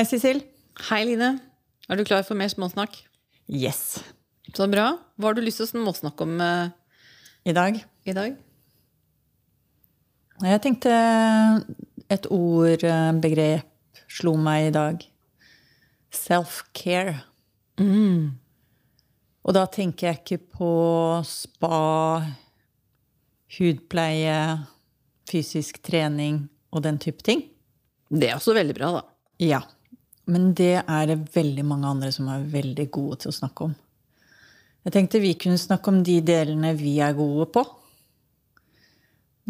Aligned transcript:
Hei, 0.00 0.06
Cecil. 0.08 0.38
Hei, 0.88 1.02
Line. 1.04 1.26
Er 1.92 1.98
du 1.98 2.06
klar 2.08 2.22
for 2.24 2.32
mer 2.32 2.48
småsnakk? 2.48 2.94
Yes. 3.52 4.00
Så 4.56 4.64
bra. 4.72 4.94
Hva 5.20 5.28
har 5.28 5.34
du 5.36 5.42
lyst 5.44 5.58
til 5.60 5.66
å 5.66 5.68
småsnakke 5.68 6.24
om 6.24 6.38
uh, 6.40 6.70
I 7.44 7.52
dag 7.52 7.76
i 8.08 8.14
dag? 8.16 8.38
Jeg 10.40 10.62
tenkte 10.64 10.94
et 12.16 12.28
ord, 12.32 12.80
eh, 12.80 13.10
begrep, 13.20 14.00
slo 14.08 14.32
meg 14.40 14.70
i 14.70 14.70
dag. 14.72 15.04
Self-care. 16.16 17.18
Og 19.44 19.56
da 19.58 19.66
tenker 19.68 20.08
jeg 20.08 20.20
ikke 20.22 20.38
på 20.54 20.70
spa, 21.28 21.82
hudpleie, 23.58 24.38
fysisk 25.28 25.82
trening 25.84 26.40
og 26.72 26.86
den 26.88 27.02
type 27.04 27.20
ting. 27.28 27.44
Det 28.08 28.30
er 28.30 28.40
også 28.40 28.56
veldig 28.56 28.78
bra, 28.80 28.94
da. 28.96 29.04
Ja. 29.44 29.60
Men 30.30 30.52
det 30.54 30.72
er 30.86 31.06
det 31.10 31.18
veldig 31.34 31.64
mange 31.66 31.88
andre 31.90 32.10
som 32.14 32.28
er 32.30 32.44
veldig 32.52 32.86
gode 32.94 33.20
til 33.24 33.32
å 33.32 33.34
snakke 33.34 33.66
om. 33.66 33.72
Jeg 34.86 34.94
tenkte 34.94 35.20
vi 35.20 35.34
kunne 35.36 35.58
snakke 35.60 35.90
om 35.92 36.02
de 36.06 36.20
delene 36.24 36.70
vi 36.78 36.94
er 37.04 37.16
gode 37.18 37.48
på. 37.52 37.64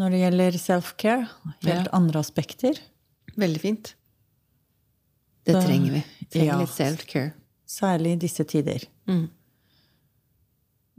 Når 0.01 0.15
det 0.15 0.21
gjelder 0.23 0.57
self-care. 0.59 1.27
Helt 1.67 1.87
Ja. 1.87 1.93
andre 1.93 2.19
aspekter. 2.23 2.79
Veldig 3.37 3.61
fint. 3.61 3.95
Det 5.45 5.53
Da- 5.55 5.63
trenger 5.67 5.93
vi. 5.93 6.05
Trenger 6.31 6.53
ja. 6.53 6.59
litt 6.59 6.69
self-care. 6.75 7.33
Særlig 7.67 8.13
i 8.13 8.17
disse 8.27 8.45
tider. 8.45 8.85
Mm. 9.07 9.29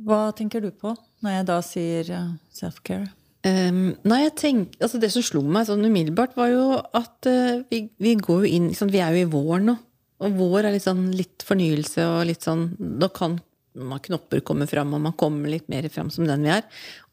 Hva 0.05 0.31
tenker 0.35 0.61
du 0.61 0.71
på 0.71 0.95
når 1.23 1.31
jeg 1.35 1.45
da 1.45 1.59
sier 1.61 2.09
eh, 2.11 2.29
self-care? 2.53 3.09
Um, 3.41 3.95
nei, 4.05 4.19
jeg 4.27 4.33
tenk, 4.37 4.75
altså 4.77 4.99
Det 5.01 5.07
som 5.09 5.23
slo 5.25 5.39
meg 5.41 5.65
sånn 5.65 5.81
umiddelbart, 5.81 6.35
var 6.37 6.51
jo 6.51 6.65
at 6.77 7.25
uh, 7.25 7.63
vi, 7.71 7.87
vi 7.97 8.11
går 8.19 8.43
jo 8.43 8.51
inn 8.53 8.67
liksom, 8.69 8.91
Vi 8.93 9.01
er 9.01 9.15
jo 9.15 9.23
i 9.23 9.31
vår 9.31 9.63
nå. 9.65 9.73
Og 10.21 10.35
vår 10.37 10.67
er 10.67 10.75
litt 10.75 10.85
sånn 10.85 11.07
litt 11.17 11.41
fornyelse 11.47 12.05
og 12.05 12.27
litt 12.29 12.45
sånn 12.45 12.67
Da 13.01 13.09
kan 13.09 13.39
man 13.73 14.03
knopper 14.03 14.43
komme 14.45 14.67
fram, 14.69 14.93
og 14.93 15.01
man 15.01 15.15
kommer 15.17 15.49
litt 15.49 15.69
mer 15.71 15.87
fram 15.89 16.09
som 16.13 16.27
den 16.27 16.43
vi 16.43 16.51
er. 16.53 16.65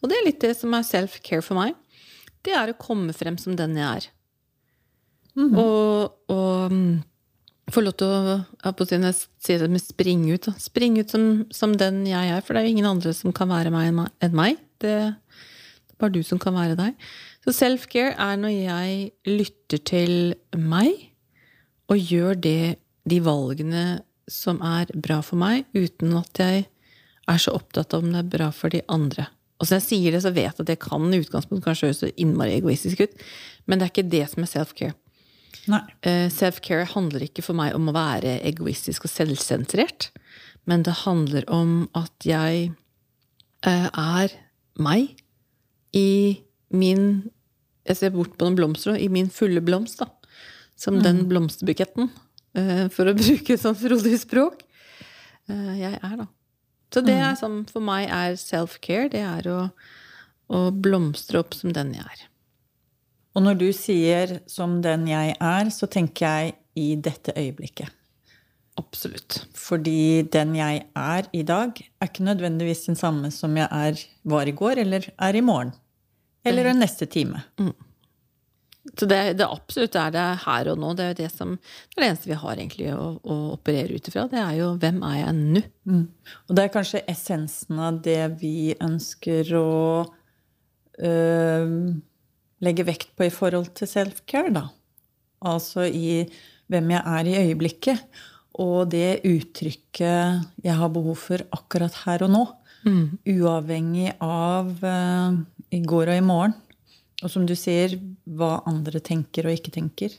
Og 0.03 0.11
det 0.11 0.19
er 0.19 0.27
litt 0.27 0.41
det 0.43 0.57
som 0.59 0.75
er 0.75 0.83
self-care 0.85 1.45
for 1.47 1.55
meg. 1.55 1.77
Det 2.43 2.51
er 2.53 2.73
å 2.73 2.81
komme 2.83 3.15
frem 3.15 3.37
som 3.39 3.55
den 3.57 3.77
jeg 3.79 3.87
er. 3.87 4.09
Og, 5.39 6.17
og 6.35 6.73
um, 6.75 6.99
få 7.71 7.85
lov 7.85 7.95
til 8.01 8.11
å 8.11 8.39
jeg 8.67 9.15
sier 9.45 9.63
det 9.63 9.71
med 9.71 9.85
springe 9.85 10.35
ut. 10.35 10.49
Da. 10.49 10.57
Springe 10.59 11.05
ut 11.07 11.15
som, 11.15 11.29
som 11.55 11.77
den 11.79 12.03
jeg 12.09 12.33
er, 12.35 12.43
for 12.43 12.55
det 12.57 12.63
er 12.65 12.67
jo 12.69 12.75
ingen 12.75 12.91
andre 12.91 13.15
som 13.15 13.35
kan 13.37 13.51
være 13.53 13.71
meg 13.75 13.93
enn 13.95 14.35
meg- 14.35 14.59
Det, 14.83 14.97
bare 16.01 16.15
du 16.15 16.23
som 16.27 16.41
kan 16.43 16.57
være 16.57 16.77
deg. 16.79 16.97
Så 17.45 17.55
self-care 17.57 18.15
er 18.15 18.41
når 18.41 18.55
jeg 18.55 18.99
lytter 19.29 19.83
til 19.89 20.13
meg, 20.57 21.09
og 21.89 21.97
gjør 21.99 22.37
det, 22.45 22.77
de 23.09 23.23
valgene 23.25 23.85
som 24.29 24.59
er 24.61 24.91
bra 24.93 25.23
for 25.25 25.41
meg, 25.41 25.65
uten 25.73 26.13
at 26.19 26.41
jeg 26.43 26.67
er 27.29 27.41
så 27.41 27.55
opptatt 27.57 27.95
av 27.97 28.05
om 28.05 28.13
det 28.13 28.21
er 28.21 28.33
bra 28.37 28.51
for 28.53 28.73
de 28.73 28.83
andre. 28.93 29.25
Og 29.59 29.67
så 29.67 29.75
når 29.75 29.81
jeg 29.81 29.87
sier 29.89 30.15
det, 30.15 30.23
så 30.23 30.33
vet 30.35 30.51
jeg 30.51 30.55
at 30.63 30.71
det 30.71 30.79
kan 30.83 31.07
i 31.09 31.21
utgangspunktet 31.23 31.65
kanskje 31.65 31.89
høres 31.89 32.03
så 32.05 32.11
innmari 32.21 32.59
egoistisk 32.59 33.01
ut, 33.07 33.23
men 33.67 33.81
det 33.81 33.89
er 33.89 33.95
ikke 33.95 34.11
det 34.13 34.25
som 34.31 34.45
er 34.45 34.53
self-care. 34.53 34.97
Nei. 35.69 35.81
Eh, 36.07 36.29
Self-care 36.33 36.87
handler 36.93 37.25
ikke 37.27 37.45
for 37.45 37.57
meg 37.59 37.75
om 37.77 37.91
å 37.91 37.97
være 37.97 38.39
egoistisk 38.47 39.09
og 39.09 39.13
selvsentrert, 39.13 40.11
men 40.69 40.85
det 40.87 41.01
handler 41.05 41.49
om 41.53 41.89
at 41.97 42.29
jeg 42.29 42.71
eh, 43.67 43.89
er 43.89 44.37
meg 44.79 45.17
i 45.97 46.41
min 46.71 47.31
Jeg 47.89 47.97
ser 47.97 48.11
bort 48.13 48.35
på 48.37 48.45
den 48.45 48.57
blomster, 48.59 48.99
i 49.01 49.09
min 49.09 49.31
fulle 49.33 49.63
blomst, 49.65 50.03
da. 50.03 50.11
Som 50.77 50.99
den 51.03 51.23
blomsterbuketten, 51.31 52.11
eh, 52.55 52.89
for 52.93 53.09
å 53.09 53.15
bruke 53.17 53.55
et 53.55 53.63
sånt 53.63 53.79
frodig 53.81 54.19
språk. 54.21 54.61
eh, 55.49 55.79
Jeg 55.81 55.95
er, 56.03 56.17
da. 56.21 56.27
Så 56.93 57.01
det 57.05 57.15
er 57.17 57.35
sånn, 57.37 57.63
for 57.69 57.81
meg 57.81 58.09
er 58.13 58.37
self-care, 58.37 59.09
det 59.13 59.21
er 59.25 59.49
å, 59.49 59.71
å 60.53 60.71
blomstre 60.73 61.41
opp 61.41 61.55
som 61.57 61.73
den 61.73 61.95
jeg 61.97 62.05
er. 62.05 62.29
Og 63.37 63.43
når 63.45 63.59
du 63.59 63.73
sier 63.73 64.41
'som 64.47 64.81
den 64.83 65.07
jeg 65.07 65.37
er', 65.41 65.71
så 65.71 65.87
tenker 65.89 66.27
jeg 66.27 66.55
i 66.77 66.95
dette 66.97 67.33
øyeblikket. 67.37 67.89
Absolutt. 68.79 69.41
Fordi 69.59 70.23
den 70.31 70.55
jeg 70.59 70.85
er 70.95 71.29
i 71.35 71.43
dag, 71.43 71.75
er 71.75 72.11
ikke 72.11 72.27
nødvendigvis 72.29 72.87
den 72.87 72.99
samme 72.99 73.33
som 73.35 73.57
jeg 73.59 73.67
er, 73.67 74.01
var 74.29 74.47
i 74.47 74.55
går 74.55 74.85
eller 74.85 75.11
er 75.19 75.39
i 75.39 75.45
morgen. 75.45 75.75
Eller 76.47 76.71
den 76.71 76.81
neste 76.83 77.09
time. 77.11 77.43
Så 78.97 79.07
det, 79.11 79.19
det 79.37 79.45
absolutt 79.45 79.97
er 79.99 80.13
det 80.15 80.27
her 80.45 80.71
og 80.73 80.79
nå. 80.81 80.93
Det 80.97 81.05
er 81.05 81.11
jo 81.13 81.19
det 81.19 81.31
som 81.35 81.57
det 81.59 81.99
er 81.99 82.05
det 82.05 82.11
eneste 82.13 82.31
vi 82.31 82.39
har 82.41 82.55
egentlig 82.55 82.93
å, 82.95 83.09
å 83.21 83.39
operere 83.57 83.99
ut 83.99 84.09
ifra. 84.09 84.29
Det 84.31 84.41
er 84.41 84.55
jo 84.61 84.71
hvem 84.81 85.03
er 85.11 85.19
jeg 85.19 85.35
nå? 85.39 85.65
Og 86.47 86.55
det 86.57 86.65
er 86.65 86.75
kanskje 86.79 87.05
essensen 87.11 87.83
av 87.83 88.01
det 88.05 88.21
vi 88.41 88.73
ønsker 88.85 89.53
å 89.59 89.73
øh, 91.11 91.75
legge 92.65 92.89
vekt 92.89 93.13
på 93.19 93.29
i 93.29 93.35
forhold 93.35 93.75
til 93.79 93.91
self-care, 93.91 94.55
da. 94.55 94.69
Altså 95.47 95.85
i 95.87 96.25
hvem 96.69 96.91
jeg 96.95 97.03
er 97.19 97.29
i 97.29 97.39
øyeblikket. 97.45 98.25
Og 98.59 98.89
det 98.91 99.21
uttrykket 99.29 100.65
jeg 100.65 100.79
har 100.81 100.95
behov 100.95 101.19
for 101.21 101.45
akkurat 101.55 101.95
her 102.05 102.25
og 102.27 102.33
nå. 102.35 102.45
Uavhengig 103.29 104.15
av 104.25 104.71
uh, 104.83 105.37
i 105.75 105.81
går 105.83 106.13
og 106.13 106.19
i 106.19 106.25
morgen. 106.25 106.57
Og 107.23 107.31
som 107.31 107.47
du 107.47 107.55
sier, 107.59 107.97
hva 108.25 108.61
andre 108.71 109.03
tenker 109.03 109.47
og 109.47 109.55
ikke 109.55 109.75
tenker. 109.75 110.15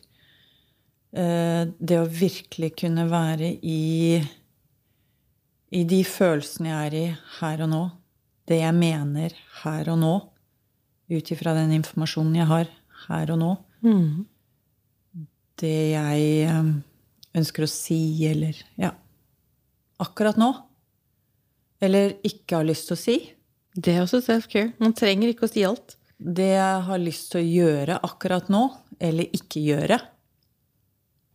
Uh, 1.16 1.68
det 1.80 2.00
å 2.00 2.08
virkelig 2.08 2.74
kunne 2.84 3.08
være 3.12 3.56
i 3.64 4.20
i 5.70 5.84
de 5.86 6.00
følelsene 6.06 6.72
jeg 6.72 6.88
er 6.88 6.98
i 6.98 7.06
her 7.40 7.64
og 7.66 7.70
nå, 7.70 7.84
det 8.50 8.62
jeg 8.64 8.74
mener 8.78 9.36
her 9.62 9.92
og 9.94 10.00
nå, 10.02 10.14
ut 11.10 11.32
ifra 11.34 11.54
den 11.58 11.76
informasjonen 11.78 12.40
jeg 12.40 12.50
har 12.50 12.72
her 13.06 13.34
og 13.36 13.40
nå, 13.42 13.52
det 15.62 15.78
jeg 15.92 16.26
eh, 16.50 16.72
ønsker 17.38 17.66
å 17.66 17.70
si, 17.70 18.00
eller 18.28 18.58
ja, 18.80 18.94
akkurat 20.02 20.40
nå, 20.40 20.50
eller 21.84 22.18
ikke 22.28 22.60
har 22.60 22.68
lyst 22.68 22.90
til 22.90 22.98
å 22.98 23.04
si, 23.04 23.20
Det 23.80 23.94
er 23.94 24.02
også 24.02 24.20
self-care. 24.26 24.74
Man 24.82 24.96
trenger 24.98 25.30
ikke 25.30 25.46
å 25.46 25.52
si 25.52 25.62
alt. 25.64 25.96
det 26.20 26.50
jeg 26.50 26.80
har 26.84 27.00
lyst 27.00 27.30
til 27.32 27.40
å 27.40 27.48
gjøre 27.48 28.00
akkurat 28.04 28.50
nå, 28.52 28.64
eller 29.00 29.30
ikke 29.32 29.62
gjøre, 29.64 30.00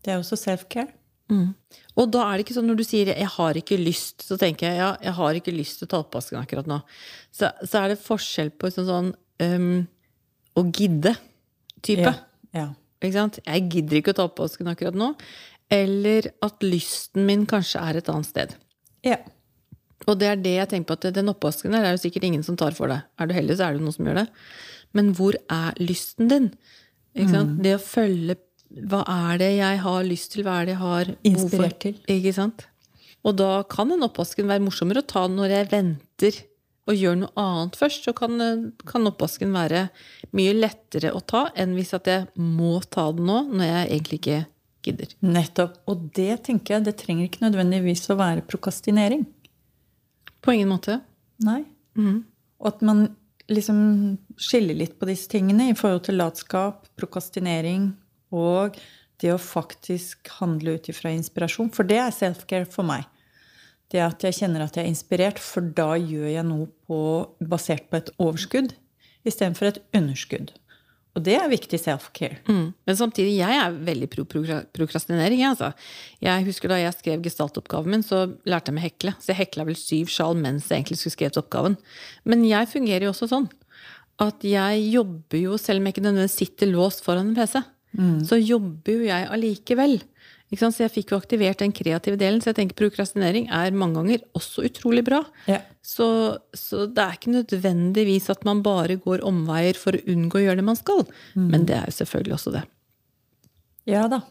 det 0.04 0.12
er 0.12 0.19
også 0.21 0.37
self-care. 0.37 0.91
Og 1.97 2.10
da 2.12 2.27
er 2.27 2.37
det 2.37 2.44
ikke 2.44 2.56
sånn 2.59 2.69
når 2.69 2.77
du 2.77 2.84
sier 2.84 3.06
'jeg 3.06 3.31
har 3.37 3.54
ikke 3.56 3.78
lyst', 3.81 4.22
så 4.22 4.37
tenker 4.37 4.69
jeg 4.69 4.77
ja, 4.77 4.97
jeg 5.00 5.12
har 5.12 5.34
ikke 5.34 5.56
lyst 5.56 5.78
til 5.78 5.87
å 5.87 5.91
ta 5.91 5.99
oppvasken 6.03 6.38
akkurat 6.38 6.66
nå. 6.66 6.83
Så, 7.33 7.49
så 7.65 7.84
er 7.84 7.88
det 7.88 8.04
forskjell 8.04 8.50
på 8.50 8.71
sånn, 8.71 8.87
sånn 8.87 9.10
um, 9.41 9.88
å 10.54 10.62
gidde-type. 10.69 12.12
Ja, 12.12 12.15
ja. 12.53 12.75
Ikke 13.00 13.16
sant? 13.16 13.38
Jeg 13.44 13.69
gidder 13.69 13.99
ikke 13.99 14.15
å 14.15 14.16
ta 14.16 14.25
oppvasken 14.28 14.69
akkurat 14.71 14.97
nå. 14.97 15.15
Eller 15.75 16.31
at 16.45 16.62
lysten 16.65 17.27
min 17.27 17.45
kanskje 17.51 17.83
er 17.83 17.99
et 18.01 18.12
annet 18.12 18.31
sted. 18.31 18.59
ja. 19.07 19.19
Og 20.05 20.19
det 20.21 20.27
er 20.29 20.41
det 20.41 20.53
jeg 20.53 20.69
tenker 20.69 20.91
på 20.91 20.97
at 20.99 21.15
den 21.17 21.31
oppvasken 21.33 21.73
der, 21.73 21.87
er 21.89 21.95
jo 21.95 22.03
sikkert 22.03 22.27
ingen 22.29 22.43
som 22.45 22.59
tar 22.61 22.75
for 22.77 22.93
deg. 22.93 23.07
Er 23.17 23.29
du 23.29 23.33
heldig, 23.33 23.57
så 23.57 23.69
er 23.69 23.77
det 23.77 23.84
noen 23.84 23.95
som 23.95 24.09
gjør 24.09 24.19
det. 24.21 24.27
Men 24.93 25.13
hvor 25.17 25.39
er 25.49 25.79
lysten 25.81 26.29
din? 26.29 26.51
Sant? 27.31 27.57
Det 27.65 27.77
å 27.79 27.81
følge 27.83 28.37
Hva 28.91 29.05
er 29.07 29.39
det 29.39 29.51
jeg 29.55 29.81
har 29.84 30.04
lyst 30.04 30.33
til? 30.34 30.45
Hva 30.45 30.59
er 30.60 30.69
det 30.69 30.75
jeg 30.75 30.83
har? 30.83 31.10
Inspirert 31.31 31.78
til. 31.84 31.98
Ikke 32.10 32.34
sant? 32.37 32.66
Og 33.25 33.37
da 33.39 33.63
kan 33.71 33.93
den 33.93 34.04
oppvasken 34.04 34.51
være 34.51 34.65
morsommere 34.66 35.01
å 35.04 35.09
ta 35.09 35.25
når 35.31 35.54
jeg 35.57 35.71
venter 35.72 36.41
og 36.84 36.98
gjør 37.01 37.21
noe 37.22 37.33
annet 37.41 37.78
først. 37.81 38.04
Så 38.04 38.13
kan, 38.16 38.37
kan 38.84 39.09
oppvasken 39.09 39.54
være 39.54 39.87
mye 40.37 40.57
lettere 40.59 41.15
å 41.15 41.22
ta 41.25 41.47
enn 41.57 41.77
hvis 41.78 41.95
jeg 41.97 42.27
må 42.37 42.77
ta 42.84 43.09
den 43.15 43.31
nå, 43.31 43.39
når 43.54 43.71
jeg 43.71 43.87
egentlig 43.87 44.21
ikke 44.21 44.43
gidder. 44.84 45.13
Nettopp. 45.25 45.77
Og 45.91 46.09
det 46.16 46.45
tenker 46.48 46.77
jeg, 46.77 46.86
det 46.86 46.97
trenger 47.01 47.28
ikke 47.28 47.45
nødvendigvis 47.47 48.07
å 48.13 48.19
være 48.21 48.45
prokastinering. 48.48 49.25
På 50.45 50.54
ingen 50.54 50.72
måte. 50.72 51.01
Nei. 51.45 51.63
Og 52.60 52.71
at 52.72 52.84
man 52.84 53.07
liksom 53.51 53.78
skiller 54.41 54.77
litt 54.78 54.98
på 55.01 55.09
disse 55.09 55.28
tingene 55.33 55.71
i 55.71 55.77
forhold 55.77 56.07
til 56.07 56.19
latskap, 56.21 56.86
prokastinering 56.98 57.91
og 58.34 58.78
det 59.22 59.33
å 59.34 59.41
faktisk 59.41 60.31
handle 60.41 60.77
ut 60.77 60.89
ifra 60.91 61.13
inspirasjon. 61.15 61.71
For 61.75 61.86
det 61.89 62.01
er 62.03 62.15
self-care 62.15 62.69
for 62.71 62.86
meg. 62.89 63.04
Det 63.92 64.01
at 64.03 64.25
jeg 64.27 64.41
kjenner 64.41 64.65
at 64.65 64.77
jeg 64.77 64.86
er 64.86 64.91
inspirert, 64.91 65.39
for 65.39 65.65
da 65.77 65.92
gjør 66.01 66.31
jeg 66.33 66.47
noe 66.48 66.66
på, 66.89 66.98
basert 67.45 67.86
på 67.91 68.01
et 68.01 68.10
overskudd 68.16 68.75
istedenfor 69.28 69.71
et 69.71 69.81
underskudd. 69.97 70.53
Og 71.15 71.22
det 71.22 71.37
er 71.39 71.51
viktig 71.51 71.78
self-care. 71.78 72.41
Mm. 72.51 72.72
Men 72.75 72.97
samtidig, 72.99 73.37
jeg 73.39 73.59
er 73.61 73.77
veldig 73.87 74.09
pro 74.11 74.25
prokrastinering. 74.75 75.45
Altså. 75.47 75.71
jeg 76.21 76.47
husker 76.49 76.72
Da 76.72 76.81
jeg 76.81 76.97
skrev 76.97 77.22
gestaltoppgaven 77.22 77.91
min, 77.91 78.03
så 78.03 78.25
lærte 78.45 78.72
jeg 78.72 78.78
meg 78.78 78.89
hekle. 78.89 79.15
Så 79.22 79.31
jeg 79.31 79.45
hekla 79.45 79.69
vel 79.69 79.78
syv 79.78 80.11
sjal 80.11 80.34
mens 80.34 80.66
jeg 80.69 80.83
egentlig 80.83 80.99
skulle 80.99 81.19
skrevet 81.19 81.39
oppgaven. 81.39 81.77
Men 82.27 82.43
jeg 82.49 82.71
fungerer 82.72 83.07
jo 83.07 83.15
også 83.15 83.31
sånn 83.31 83.47
at 84.22 84.45
jeg 84.47 84.83
jobber 84.95 85.41
jo, 85.41 85.57
selv 85.59 85.81
om 85.81 85.87
jeg 85.87 85.97
ikke 85.97 86.05
nødvendigvis 86.05 86.37
sitter 86.39 86.71
låst 86.71 87.01
foran 87.03 87.33
en 87.33 87.39
PC, 87.39 87.57
så 88.27 88.39
jobber 88.39 88.93
jo 88.95 89.07
jeg 89.09 89.27
allikevel. 89.31 89.97
Så 90.55 90.85
jeg 90.85 90.93
fikk 90.93 91.11
jo 91.11 91.19
aktivert 91.19 91.59
den 91.59 91.73
kreative 91.75 92.19
delen. 92.21 92.41
Så 92.43 92.53
jeg 92.53 92.59
tenker 92.61 92.79
prokrastinering 92.79 93.49
er 93.51 93.75
mange 93.75 93.99
ganger 93.99 94.23
også 94.39 94.67
utrolig 94.69 95.03
bra. 95.07 95.23
Ja. 95.51 95.63
Så, 95.83 96.07
så 96.55 96.85
det 96.87 97.03
er 97.03 97.17
ikke 97.17 97.35
nødvendigvis 97.35 98.31
at 98.31 98.45
man 98.47 98.63
bare 98.63 98.99
går 99.03 99.25
omveier 99.27 99.79
for 99.79 99.97
å 99.97 100.05
unngå 100.15 100.39
å 100.39 100.45
gjøre 100.45 100.61
det 100.61 100.69
man 100.69 100.79
skal. 100.79 101.03
Men 101.35 101.67
det 101.67 101.79
er 101.81 101.89
jo 101.91 101.97
selvfølgelig 101.99 102.37
også 102.39 102.55
det. 102.55 102.63
Ja 103.91 104.07
da. 104.09 104.23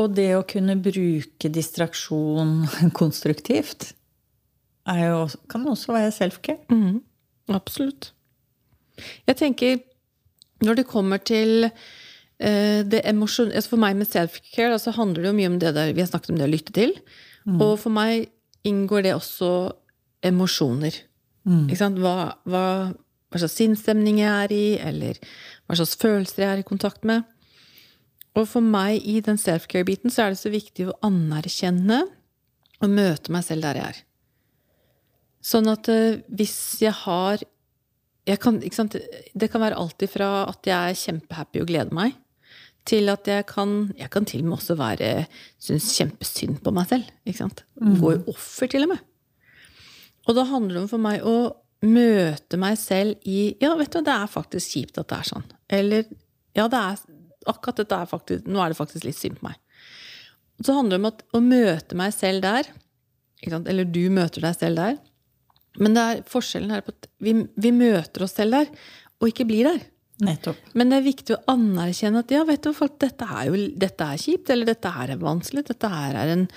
Og 0.00 0.14
det 0.16 0.30
å 0.36 0.44
kunne 0.48 0.78
bruke 0.80 1.50
distraksjon 1.52 2.62
konstruktivt 2.98 3.92
er 4.88 5.02
jo, 5.04 5.26
kan 5.50 5.66
også 5.68 5.94
være 5.94 6.14
self-care. 6.14 6.62
Absolutt. 7.52 8.12
Jeg 9.28 9.38
tenker, 9.38 9.82
når 10.62 10.80
det 10.80 10.88
kommer 10.90 11.20
til 11.22 11.68
emosjon... 12.40 13.52
Altså 13.52 13.74
for 13.74 13.82
meg 13.82 13.98
med 13.98 14.08
self-care 14.10 14.78
så 14.80 14.94
handler 14.96 15.22
det 15.22 15.30
jo 15.30 15.38
mye 15.38 15.50
om 15.52 15.58
det 15.62 15.74
der 15.76 15.92
vi 15.92 16.02
har 16.02 16.10
snakket 16.10 16.32
om 16.32 16.40
det 16.40 16.48
å 16.48 16.52
lytte 16.52 16.74
til. 16.76 16.94
Og 17.58 17.76
for 17.82 17.92
meg 17.94 18.30
inngår 18.66 19.08
det 19.08 19.16
også 19.16 19.50
emosjoner. 20.22 20.94
Ikke 21.66 21.80
sant? 21.80 21.98
Hva, 21.98 22.38
hva, 22.46 22.64
hva 22.94 23.42
slags 23.42 23.58
sinnsstemning 23.58 24.20
jeg 24.22 24.30
er 24.30 24.54
i, 24.54 24.66
eller 24.78 25.18
hva 25.66 25.78
slags 25.78 25.96
følelser 25.98 26.44
jeg 26.44 26.50
er 26.52 26.62
i 26.62 26.66
kontakt 26.68 27.06
med. 27.08 27.26
Og 28.38 28.46
for 28.48 28.64
meg 28.64 29.02
i 29.04 29.18
den 29.24 29.40
self-care-biten 29.40 30.12
så 30.12 30.26
er 30.26 30.32
det 30.32 30.40
så 30.40 30.52
viktig 30.52 30.88
å 30.88 30.96
anerkjenne 31.04 32.04
og 32.82 32.90
møte 32.90 33.34
meg 33.34 33.44
selv 33.46 33.66
der 33.66 33.80
jeg 33.80 33.90
er. 33.92 33.98
Sånn 35.42 35.68
at 35.70 35.90
eh, 35.90 36.22
hvis 36.30 36.54
jeg 36.82 36.94
har 37.02 37.42
jeg 38.22 38.38
kan, 38.38 38.60
ikke 38.62 38.78
sant? 38.78 38.94
Det 39.34 39.48
kan 39.50 39.64
være 39.64 39.78
alt 39.82 40.02
ifra 40.06 40.44
at 40.46 40.66
jeg 40.68 40.92
er 40.92 40.98
kjempehappy 40.98 41.62
og 41.64 41.66
gleder 41.66 41.96
meg, 41.96 42.14
til 42.88 43.10
at 43.12 43.28
jeg 43.28 43.46
kan 43.46 43.92
Jeg 43.98 44.10
kan 44.10 44.24
til 44.26 44.42
og 44.42 44.50
med 44.50 44.58
også 44.58 44.76
være 44.78 45.26
synes 45.60 45.88
kjempesynd 45.96 46.60
på 46.64 46.74
meg 46.74 46.88
selv. 46.90 47.08
Ikke 47.26 47.44
sant? 47.44 47.64
Gå 47.78 48.14
i 48.14 48.22
offer, 48.30 48.70
til 48.70 48.86
og 48.86 48.94
med. 48.94 49.02
Og 50.28 50.38
da 50.38 50.46
handler 50.46 50.76
det 50.76 50.82
om 50.84 50.90
for 50.90 51.02
meg 51.02 51.24
å 51.26 51.36
møte 51.82 52.58
meg 52.60 52.76
selv 52.78 53.22
i 53.26 53.54
Ja, 53.62 53.74
vet 53.78 53.90
du 53.90 53.98
hva, 53.98 54.06
det 54.06 54.14
er 54.14 54.30
faktisk 54.30 54.76
kjipt 54.76 55.00
at 55.02 55.10
det 55.10 55.18
er 55.18 55.30
sånn. 55.32 55.46
Eller 55.72 56.06
ja, 56.56 56.68
det 56.70 56.78
er 56.78 57.00
akkurat 57.50 57.80
dette 57.82 57.98
er 57.98 58.10
faktisk 58.10 58.46
Nå 58.46 58.62
er 58.62 58.70
det 58.70 58.78
faktisk 58.78 59.06
litt 59.06 59.18
synd 59.18 59.40
på 59.40 59.48
meg. 59.48 59.58
Så 60.62 60.76
handler 60.76 60.98
det 60.98 61.02
om 61.02 61.10
at, 61.10 61.24
å 61.34 61.40
møte 61.42 61.98
meg 61.98 62.12
selv 62.14 62.44
der. 62.44 62.68
Ikke 63.40 63.56
sant? 63.56 63.70
Eller 63.70 63.88
du 63.88 64.04
møter 64.14 64.44
deg 64.44 64.58
selv 64.58 64.78
der. 64.78 65.00
Men 65.80 65.96
det 65.96 66.02
er 66.02 66.22
forskjellen 66.28 66.74
her 66.74 66.84
på 66.84 66.92
at 66.94 67.08
vi, 67.24 67.34
vi 67.56 67.72
møter 67.74 68.26
oss 68.26 68.36
selv 68.36 68.58
der, 68.58 68.70
og 69.22 69.30
ikke 69.30 69.46
blir 69.48 69.70
der. 69.70 69.80
Nettopp. 70.20 70.58
Men 70.76 70.92
det 70.92 70.98
er 71.00 71.06
viktig 71.06 71.34
å 71.34 71.42
anerkjenne 71.54 72.20
at 72.22 72.32
ja, 72.34 72.42
vet 72.46 72.62
du, 72.62 72.72
folk, 72.76 72.98
dette 73.00 73.26
er 73.26 73.48
jo 73.48 73.60
dette 73.80 74.06
er 74.06 74.20
kjipt, 74.20 74.50
eller 74.52 74.68
dette 74.68 74.92
her 74.92 75.14
er 75.14 75.22
vanskelig. 75.22 75.64
Dette 75.70 75.88
her 75.88 76.18
er 76.20 76.34
en 76.36 76.48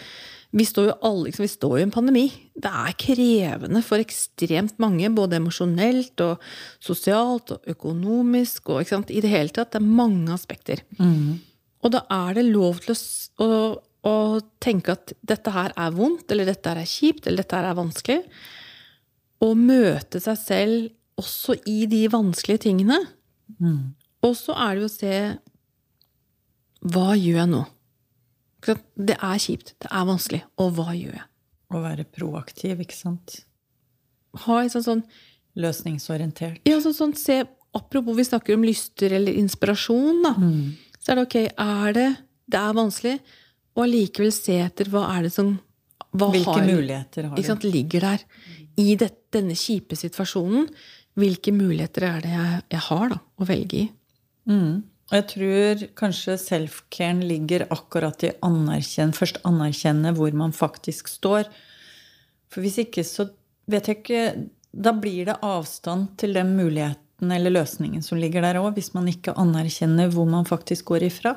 Vi 0.56 0.64
står 0.64 0.86
jo 0.88 0.94
alle 1.04 1.26
liksom, 1.26 1.44
vi 1.44 1.52
står 1.52 1.80
i 1.80 1.84
en 1.84 1.92
pandemi. 1.92 2.26
Det 2.56 2.70
er 2.70 2.94
krevende 2.96 3.82
for 3.84 4.00
ekstremt 4.00 4.78
mange, 4.80 5.10
både 5.12 5.36
emosjonelt 5.42 6.22
og 6.24 6.46
sosialt 6.80 7.52
og 7.52 7.66
økonomisk 7.74 8.70
og 8.70 8.88
sant, 8.88 9.12
i 9.12 9.20
det 9.20 9.34
hele 9.34 9.52
tatt. 9.52 9.74
Det 9.74 9.82
er 9.82 9.90
mange 9.98 10.32
aspekter. 10.32 10.84
Og 11.84 11.92
da 11.92 12.06
er 12.08 12.38
det 12.38 12.46
lov 12.48 12.80
til 12.86 12.96
å, 12.96 13.00
å, 13.44 13.50
å 14.08 14.16
tenke 14.64 14.96
at 14.96 15.12
dette 15.22 15.52
her 15.52 15.76
er 15.76 15.92
vondt, 15.98 16.32
eller 16.32 16.48
dette 16.48 16.72
her 16.72 16.80
er 16.80 16.88
kjipt, 16.88 17.28
eller 17.28 17.44
dette 17.44 17.60
her 17.60 17.68
er 17.74 17.82
vanskelig. 17.82 18.22
Og 19.44 19.58
møte 19.60 20.24
seg 20.24 20.40
selv 20.40 21.20
også 21.20 21.58
i 21.68 21.84
de 21.92 22.06
vanskelige 22.12 22.70
tingene. 22.70 23.02
Og 24.26 24.36
så 24.36 24.56
er 24.58 24.76
det 24.76 24.82
jo 24.86 24.90
å 24.90 24.94
se 24.96 25.14
Hva 26.86 27.14
gjør 27.18 27.40
jeg 27.42 27.50
nå? 27.52 27.64
Det 28.98 29.16
er 29.22 29.38
kjipt, 29.42 29.76
det 29.84 29.90
er 29.94 30.06
vanskelig, 30.10 30.42
og 30.58 30.72
hva 30.78 30.94
gjør 30.98 31.14
jeg? 31.20 31.26
Å 31.76 31.82
være 31.84 32.06
proaktiv, 32.10 32.80
ikke 32.82 32.98
sant. 32.98 33.36
Ha 34.46 34.58
en 34.64 34.72
sånn, 34.74 34.86
sånn 34.86 35.04
Løsningsorientert. 35.62 36.58
Ja, 36.68 36.80
sånn, 36.84 36.96
sånn, 36.98 37.14
se, 37.16 37.44
apropos 37.78 38.18
vi 38.18 38.26
snakker 38.28 38.58
om 38.58 38.66
lyster 38.66 39.14
eller 39.16 39.38
inspirasjon, 39.38 40.24
da. 40.26 40.34
Så 41.00 41.14
er 41.14 41.20
det 41.22 41.26
ok, 41.28 41.38
er 41.62 41.94
det 41.96 42.08
Det 42.50 42.60
er 42.62 42.74
vanskelig, 42.78 43.16
og 43.76 43.84
allikevel 43.88 44.32
se 44.34 44.60
etter 44.62 44.86
hva 44.94 45.06
er 45.16 45.24
det 45.26 45.32
som 45.34 45.56
hva 46.16 46.28
Hvilke 46.32 46.54
har- 46.60 46.68
muligheter 46.68 47.26
har 47.30 47.36
du? 47.36 47.42
sant, 47.44 47.64
ligger 47.64 48.02
der 48.02 48.20
i 48.78 48.96
det, 48.96 49.12
denne 49.32 49.56
kjipe 49.58 49.96
situasjonen? 49.98 50.70
Hvilke 51.16 51.54
muligheter 51.56 52.04
er 52.10 52.20
det 52.26 52.34
jeg, 52.34 52.60
jeg 52.76 52.84
har 52.90 53.10
da, 53.14 53.22
å 53.40 53.48
velge 53.48 53.78
i? 53.86 53.86
Og 55.06 55.14
jeg 55.16 55.26
tror 55.32 55.86
kanskje 56.02 56.36
self-caren 56.42 57.22
ligger 57.30 57.68
akkurat 57.70 58.24
i 58.26 58.34
anerkjenn, 58.44 59.14
først 59.16 59.38
anerkjenne 59.48 60.12
hvor 60.18 60.34
man 60.36 60.52
faktisk 60.56 61.08
står. 61.12 61.46
For 62.52 62.66
hvis 62.66 62.80
ikke, 62.84 63.04
så 63.06 63.30
vet 63.70 63.88
jeg 63.90 64.02
ikke 64.02 64.26
Da 64.76 64.92
blir 64.92 65.26
det 65.30 65.38
avstand 65.46 66.18
til 66.20 66.34
den 66.36 66.50
muligheten 66.58 67.32
eller 67.32 67.54
løsningen 67.54 68.04
som 68.04 68.20
ligger 68.20 68.44
der 68.44 68.58
òg, 68.60 68.74
hvis 68.76 68.92
man 68.94 69.08
ikke 69.08 69.38
anerkjenner 69.40 70.10
hvor 70.12 70.28
man 70.28 70.44
faktisk 70.46 70.90
går 70.90 71.06
ifra. 71.08 71.32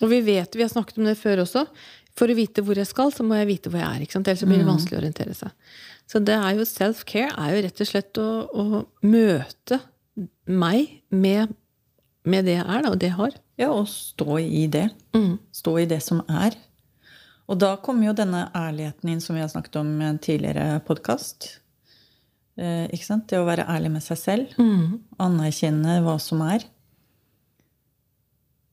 Og 0.00 0.08
vi 0.08 0.20
vet, 0.24 0.56
vi 0.56 0.62
har 0.64 0.68
snakket 0.68 0.98
om 1.00 1.08
det 1.08 1.16
før 1.16 1.40
også, 1.46 1.66
for 2.18 2.30
å 2.30 2.36
vite 2.36 2.64
hvor 2.64 2.78
jeg 2.78 2.88
skal, 2.88 3.12
så 3.14 3.24
må 3.26 3.38
jeg 3.38 3.48
vite 3.50 3.72
hvor 3.72 3.80
jeg 3.80 3.88
er. 3.88 4.04
Ellers 4.04 4.44
blir 4.44 4.60
det 4.60 4.68
vanskelig 4.68 4.98
å 4.98 5.02
orientere 5.02 5.36
seg. 5.36 5.54
Så 6.10 6.20
det 6.26 6.34
er 6.34 6.56
jo 6.58 6.66
self-care 6.66 7.36
er 7.38 7.54
jo 7.54 7.62
rett 7.66 7.82
og 7.84 7.88
slett 7.88 8.20
å, 8.20 8.28
å 8.50 8.82
møte 9.06 9.78
meg 10.50 10.96
med, 11.14 11.52
med 12.26 12.48
det 12.48 12.56
jeg 12.58 12.66
er, 12.66 12.82
da, 12.82 12.90
og 12.90 12.98
det 12.98 13.12
jeg 13.12 13.18
har. 13.20 13.38
Ja, 13.60 13.70
og 13.76 13.86
stå 13.92 14.40
i 14.42 14.66
det. 14.72 14.88
Stå 15.54 15.76
i 15.78 15.86
det 15.90 16.00
som 16.04 16.24
er. 16.26 16.56
Og 17.50 17.58
da 17.58 17.74
kommer 17.82 18.10
jo 18.10 18.16
denne 18.18 18.44
ærligheten 18.54 19.10
inn, 19.10 19.22
som 19.22 19.36
vi 19.36 19.42
har 19.42 19.50
snakket 19.50 19.80
om 19.80 19.88
i 20.00 20.06
en 20.06 20.20
tidligere 20.22 20.80
podkast. 20.86 21.48
Eh? 22.60 22.90
Det 22.90 23.38
å 23.38 23.46
være 23.48 23.66
ærlig 23.70 23.94
med 23.96 24.04
seg 24.04 24.20
selv. 24.20 24.52
Anerkjenne 25.22 26.00
hva 26.04 26.18
som 26.22 26.42
er. 26.46 26.66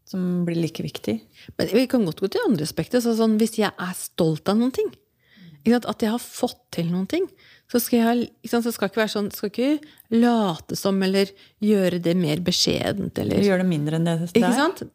Som 0.07 0.45
blir 0.47 0.59
like 0.61 0.85
viktig. 0.85 1.17
Men 1.59 1.73
vi 1.73 1.83
kan 1.91 2.05
godt 2.07 2.21
gå 2.23 2.29
til 2.31 2.45
andre 2.47 2.63
aspekter. 2.63 3.03
Så 3.03 3.17
sånn, 3.17 3.35
hvis 3.41 3.57
jeg 3.59 3.73
er 3.73 3.93
stolt 3.99 4.47
av 4.47 4.59
noen 4.59 4.71
ting, 4.75 4.93
at 5.67 5.99
jeg 5.99 6.13
har 6.13 6.23
fått 6.23 6.61
til 6.77 6.87
noen 6.93 7.07
ting, 7.11 7.25
så 7.67 7.81
skal 7.83 7.99
jeg 7.99 8.27
ikke 8.39 8.51
sant, 8.53 8.63
så 8.63 8.71
skal 8.71 8.87
ikke 8.87 9.01
være 9.01 9.11
sånn, 9.11 9.31
skal 9.35 9.51
ikke 9.51 9.71
late 10.15 10.77
som 10.79 11.01
eller 11.03 11.33
gjøre 11.63 11.99
det 12.03 12.13
mer 12.15 12.39
beskjedent. 12.45 13.19
Eller, 13.19 13.43
gjøre 13.43 13.65
det 13.65 13.71
mindre 13.73 13.99
enn 13.99 14.07
det 14.07 14.15
det 14.31 14.45
er. 14.47 14.55
sant? 14.55 14.85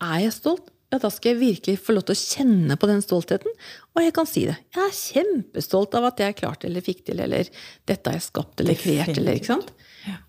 Er 0.00 0.22
jeg 0.24 0.32
stolt? 0.38 0.71
Ja, 0.92 0.98
da 1.00 1.08
skal 1.08 1.32
jeg 1.32 1.40
virkelig 1.40 1.80
få 1.80 1.94
lov 1.96 2.04
til 2.04 2.12
å 2.12 2.20
kjenne 2.20 2.74
på 2.76 2.88
den 2.90 2.98
stoltheten. 3.00 3.54
Og 3.96 4.02
jeg 4.04 4.12
kan 4.12 4.26
si 4.28 4.42
det. 4.44 4.58
Jeg 4.76 4.82
er 4.84 4.98
kjempestolt 4.98 5.96
av 5.96 6.10
at 6.10 6.20
jeg 6.20 6.36
klarte 6.36 6.68
eller 6.68 6.84
fikk 6.84 7.06
til, 7.06 7.22
eller 7.24 7.48
dette 7.88 8.12
har 8.12 8.18
jeg 8.18 8.26
skapt 8.26 8.60
eller 8.60 8.76
kreert, 8.76 9.14
eller 9.16 9.38
ikke 9.40 9.54
sant? 9.54 9.72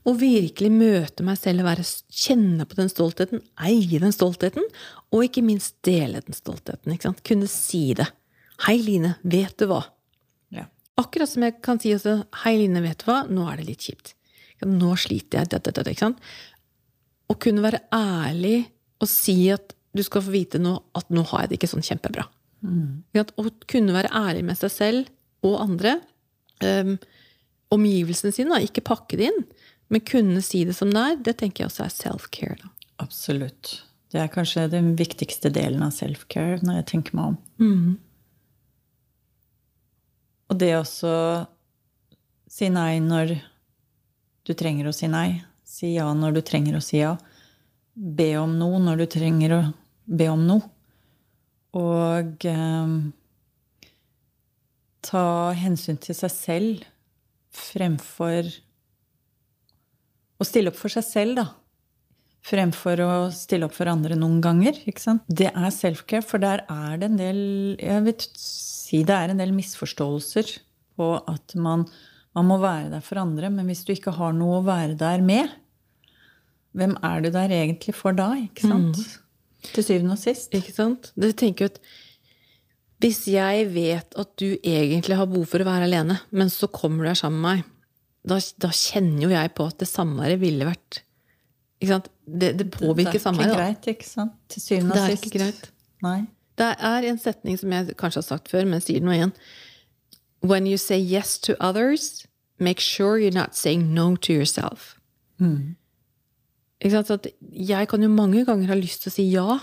Og 0.07 0.21
virkelig 0.21 0.69
møte 0.71 1.25
meg 1.27 1.41
selv 1.41 1.65
og 1.65 1.67
være, 1.67 1.83
kjenne 2.15 2.67
på 2.69 2.79
den 2.79 2.93
stoltheten, 2.93 3.43
eie 3.67 3.99
den 3.99 4.15
stoltheten, 4.15 4.69
og 5.11 5.27
ikke 5.27 5.43
minst 5.43 5.81
dele 5.83 6.23
den 6.23 6.37
stoltheten. 6.37 6.95
ikke 6.95 7.09
sant? 7.09 7.23
Kunne 7.27 7.51
si 7.51 7.83
det. 7.99 8.07
Hei, 8.63 8.77
Line, 8.79 9.17
vet 9.27 9.59
du 9.59 9.67
hva? 9.67 9.81
Ja. 10.55 10.69
Akkurat 11.01 11.27
som 11.27 11.43
jeg 11.43 11.59
kan 11.65 11.83
si 11.83 11.91
også, 11.91 12.21
hei, 12.45 12.55
Line, 12.63 12.85
vet 12.87 13.03
du 13.03 13.09
hva? 13.11 13.25
Nå 13.27 13.51
er 13.51 13.59
det 13.59 13.67
litt 13.73 13.83
kjipt. 13.83 14.15
Nå 14.63 14.95
sliter 14.95 15.41
jeg, 15.41 15.57
dette, 15.57 15.75
dette, 15.75 15.91
ikke 15.91 16.07
sant? 16.07 16.27
Å 17.27 17.35
kunne 17.35 17.63
være 17.65 17.83
ærlig 17.91 18.61
og 19.03 19.09
si 19.11 19.41
at 19.51 19.75
du 19.93 20.01
skal 20.05 20.23
få 20.25 20.33
vite 20.33 20.61
nå 20.61 20.75
at 20.97 21.11
nå 21.13 21.23
har 21.31 21.45
jeg 21.45 21.51
det 21.51 21.59
ikke 21.59 21.71
sånn 21.75 21.85
kjempebra. 21.85 22.25
Mm. 22.63 23.03
Å 23.19 23.45
kunne 23.69 23.95
være 23.95 24.13
ærlig 24.15 24.45
med 24.47 24.59
seg 24.59 24.73
selv 24.73 25.45
og 25.45 25.59
andre. 25.61 25.97
Um, 26.63 26.95
omgivelsene 27.73 28.33
sine, 28.33 28.53
da. 28.53 28.61
ikke 28.63 28.85
pakke 28.85 29.17
det 29.19 29.31
inn, 29.31 29.41
men 29.91 30.05
kunne 30.05 30.43
si 30.45 30.63
det 30.67 30.75
som 30.77 30.91
det 30.93 31.01
er, 31.01 31.17
det 31.25 31.35
tenker 31.41 31.63
jeg 31.63 31.71
også 31.71 31.85
er 31.87 31.93
self-care. 31.93 32.57
da. 32.61 32.71
Absolutt. 33.03 33.75
Det 34.13 34.21
er 34.21 34.29
kanskje 34.31 34.67
den 34.69 34.93
viktigste 34.97 35.49
delen 35.53 35.81
av 35.85 35.93
self-care 35.95 36.61
når 36.61 36.81
jeg 36.81 36.89
tenker 36.91 37.17
meg 37.17 37.31
om. 37.33 37.37
Og 40.53 40.59
det 40.61 40.75
også 40.77 41.13
si 42.53 42.69
nei 42.69 42.99
når 43.01 43.39
du 44.45 44.53
trenger 44.53 44.89
å 44.89 44.93
si 44.93 45.09
nei. 45.09 45.41
Si 45.65 45.95
ja 45.95 46.05
når 46.13 46.37
du 46.37 46.41
trenger 46.45 46.77
å 46.77 46.83
si 46.83 46.99
ja. 47.01 47.15
Be 47.93 48.35
om 48.37 48.53
noe 48.59 48.81
når 48.83 49.01
du 49.01 49.07
trenger 49.15 49.55
å 49.57 49.61
be 50.05 50.29
om 50.31 50.45
noe. 50.47 50.67
Og 51.79 52.45
eh, 52.49 52.93
ta 55.03 55.25
hensyn 55.57 55.97
til 56.01 56.17
seg 56.17 56.33
selv 56.33 56.85
fremfor 57.53 58.47
å 60.41 60.47
stille 60.47 60.73
opp 60.73 60.79
for 60.79 60.93
seg 60.93 61.05
selv, 61.05 61.41
da 61.41 61.49
fremfor 62.43 62.99
å 63.03 63.11
stille 63.33 63.67
opp 63.67 63.75
for 63.77 63.89
andre 63.91 64.17
noen 64.19 64.41
ganger. 64.43 64.77
ikke 64.87 65.03
sant? 65.03 65.23
Det 65.27 65.49
er 65.49 65.73
self-care, 65.73 66.25
for 66.25 66.43
der 66.43 66.65
er 66.67 66.99
det 66.99 67.09
en 67.09 67.19
del 67.19 67.41
jeg 67.79 68.05
vil 68.07 68.27
si 68.39 69.03
det 69.07 69.15
er 69.15 69.33
en 69.33 69.39
del 69.41 69.53
misforståelser 69.55 70.57
på 70.99 71.09
at 71.29 71.55
man, 71.57 71.87
man 72.35 72.49
må 72.49 72.59
være 72.61 72.91
der 72.93 73.05
for 73.05 73.21
andre, 73.23 73.49
men 73.53 73.69
hvis 73.69 73.85
du 73.87 73.93
ikke 73.95 74.15
har 74.19 74.35
noe 74.35 74.59
å 74.59 74.65
være 74.67 74.97
der 74.99 75.23
med, 75.25 75.55
hvem 76.77 76.97
er 77.05 77.23
du 77.23 77.29
der 77.33 77.53
egentlig 77.53 77.95
for 77.95 78.17
da? 78.17 78.33
ikke 78.41 78.67
sant? 78.67 78.99
Til 79.71 79.85
syvende 79.85 80.17
og 80.17 80.19
sist. 80.21 80.53
Ikke 80.57 80.73
sant? 80.75 81.11
Du 81.15 81.29
tenker 81.31 81.65
jo 81.65 81.71
at 81.71 81.79
Hvis 83.03 83.25
jeg 83.27 83.65
vet 83.73 84.15
at 84.19 84.29
du 84.39 84.57
egentlig 84.63 85.15
har 85.19 85.27
behov 85.27 85.45
for 85.51 85.63
å 85.63 85.67
være 85.67 85.87
alene, 85.89 86.19
men 86.31 86.51
så 86.51 86.67
kommer 86.71 87.03
du 87.03 87.09
her 87.11 87.19
sammen 87.19 87.41
med 87.43 87.49
meg, 87.49 87.65
da, 88.23 88.37
da 88.63 88.69
kjenner 88.71 89.25
jo 89.25 89.31
jeg 89.33 89.51
på 89.57 89.65
at 89.67 89.81
det 89.81 89.89
samværet 89.89 90.39
ville 90.39 90.67
vært 90.67 91.01
ikke 91.83 91.89
sant? 91.91 92.07
Det, 92.23 92.53
det 92.59 92.69
påvirker 92.71 93.19
samværet. 93.19 93.51
Det 93.51 93.59
er 93.59 93.73
ikke 93.73 93.81
greit, 93.83 93.87
ikke 93.97 94.07
sant? 94.07 94.35
Til 94.47 94.61
syvende 94.63 94.95
Det 94.95 95.01
er 95.03 95.09
sist. 95.11 95.25
ikke 95.25 95.39
greit. 95.41 95.65
Nei. 96.05 96.19
Det 96.57 96.69
er 96.79 97.07
en 97.09 97.19
setning 97.19 97.59
som 97.59 97.71
jeg 97.75 97.95
kanskje 97.99 98.21
har 98.21 98.27
sagt 98.29 98.51
før, 98.53 98.63
men 98.69 98.79
sier 98.79 99.01
det 99.01 99.07
nå 99.09 99.11
igjen. 99.17 99.33
When 100.43 100.67
you 100.67 100.77
say 100.77 100.99
yes 100.99 101.37
to 101.39 101.55
others, 101.59 102.25
make 102.59 102.79
sure 102.79 103.19
you're 103.19 103.35
not 103.35 103.55
saying 103.55 103.93
no 103.93 104.15
to 104.15 104.31
yourself. 104.31 104.95
At 105.41 105.75
jeg 106.83 107.89
kan 107.89 108.03
jo 108.03 108.11
mange 108.11 108.43
ganger 108.47 108.73
ha 108.73 108.77
lyst 108.77 109.05
til 109.05 109.11
å 109.11 109.15
si 109.15 109.25
ja, 109.31 109.59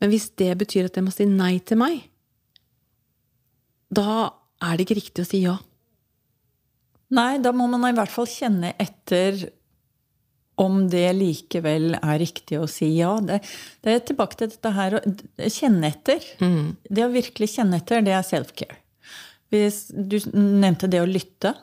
men 0.00 0.12
hvis 0.12 0.30
det 0.40 0.50
betyr 0.58 0.88
at 0.88 0.96
jeg 0.98 1.06
må 1.06 1.12
si 1.14 1.26
nei 1.28 1.58
til 1.62 1.78
meg, 1.80 2.02
da 3.90 4.32
er 4.62 4.76
det 4.76 4.86
ikke 4.86 4.98
riktig 5.00 5.24
å 5.24 5.28
si 5.28 5.42
ja. 5.44 5.56
Nei, 7.10 7.40
da 7.42 7.50
må 7.54 7.66
man 7.70 7.88
i 7.88 7.96
hvert 7.96 8.12
fall 8.12 8.28
kjenne 8.30 8.72
etter 8.78 9.48
om 10.60 10.84
det 10.92 11.08
likevel 11.16 11.94
er 11.96 12.20
riktig 12.20 12.60
å 12.60 12.68
si 12.70 12.92
ja. 12.98 13.14
Det, 13.24 13.40
det 13.82 13.94
er 13.94 14.04
tilbake 14.06 14.38
til 14.38 14.52
dette 14.52 14.72
her 14.76 14.98
å 14.98 15.02
kjenne 15.48 15.88
etter. 15.88 16.22
Det 16.84 17.06
å 17.06 17.12
virkelig 17.12 17.54
kjenne 17.56 17.80
etter, 17.80 18.04
det 18.04 18.14
er 18.14 18.26
self-care. 18.26 18.78
Hvis 19.50 19.88
du 19.90 20.20
nevnte 20.36 20.90
det 20.90 21.00
å 21.02 21.08
lytte. 21.08 21.54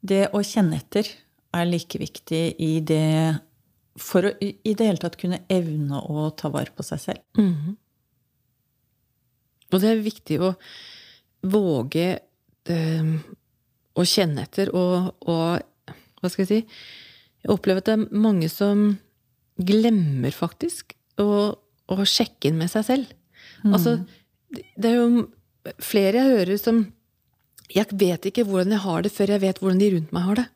Det 0.00 0.30
å 0.34 0.40
kjenne 0.42 0.80
etter 0.80 1.10
er 1.52 1.68
like 1.68 1.98
viktig 2.00 2.44
i 2.58 2.72
det 2.80 3.38
For 4.00 4.24
å 4.24 4.30
i 4.40 4.72
det 4.74 4.86
hele 4.86 5.00
tatt 5.02 5.18
kunne 5.20 5.42
evne 5.52 5.98
å 6.00 6.30
ta 6.36 6.48
vare 6.48 6.72
på 6.72 6.84
seg 6.86 7.00
selv. 7.00 7.22
Og 9.72 9.80
det 9.80 9.88
er 9.90 10.04
viktig 10.04 10.38
å 10.44 10.52
våge 11.52 12.06
eh, 12.70 13.12
å 13.92 14.04
kjenne 14.06 14.44
etter 14.46 14.70
og, 14.76 15.12
og 15.26 15.92
Hva 16.22 16.30
skal 16.30 16.44
jeg 16.44 16.48
si? 16.48 16.60
Jeg 17.42 17.50
opplever 17.50 17.82
at 17.82 17.88
det 17.90 17.94
er 17.98 18.20
mange 18.22 18.48
som 18.48 18.92
glemmer 19.58 20.30
faktisk 20.30 20.94
å, 21.20 21.56
å 21.90 22.04
sjekke 22.06 22.48
inn 22.48 22.60
med 22.60 22.70
seg 22.70 22.84
selv. 22.86 23.10
Altså, 23.74 23.96
det 24.52 24.88
er 24.92 25.00
jo 25.00 25.24
flere 25.82 26.18
jeg 26.22 26.36
hører 26.36 26.58
som 26.60 26.92
Jeg 27.72 27.86
vet 27.96 28.26
ikke 28.28 28.44
hvordan 28.44 28.72
jeg 28.74 28.82
har 28.84 29.02
det, 29.02 29.12
før 29.14 29.30
jeg 29.32 29.40
vet 29.40 29.58
hvordan 29.58 29.78
de 29.80 29.90
rundt 29.96 30.12
meg 30.12 30.22
har 30.28 30.34
det. 30.42 30.46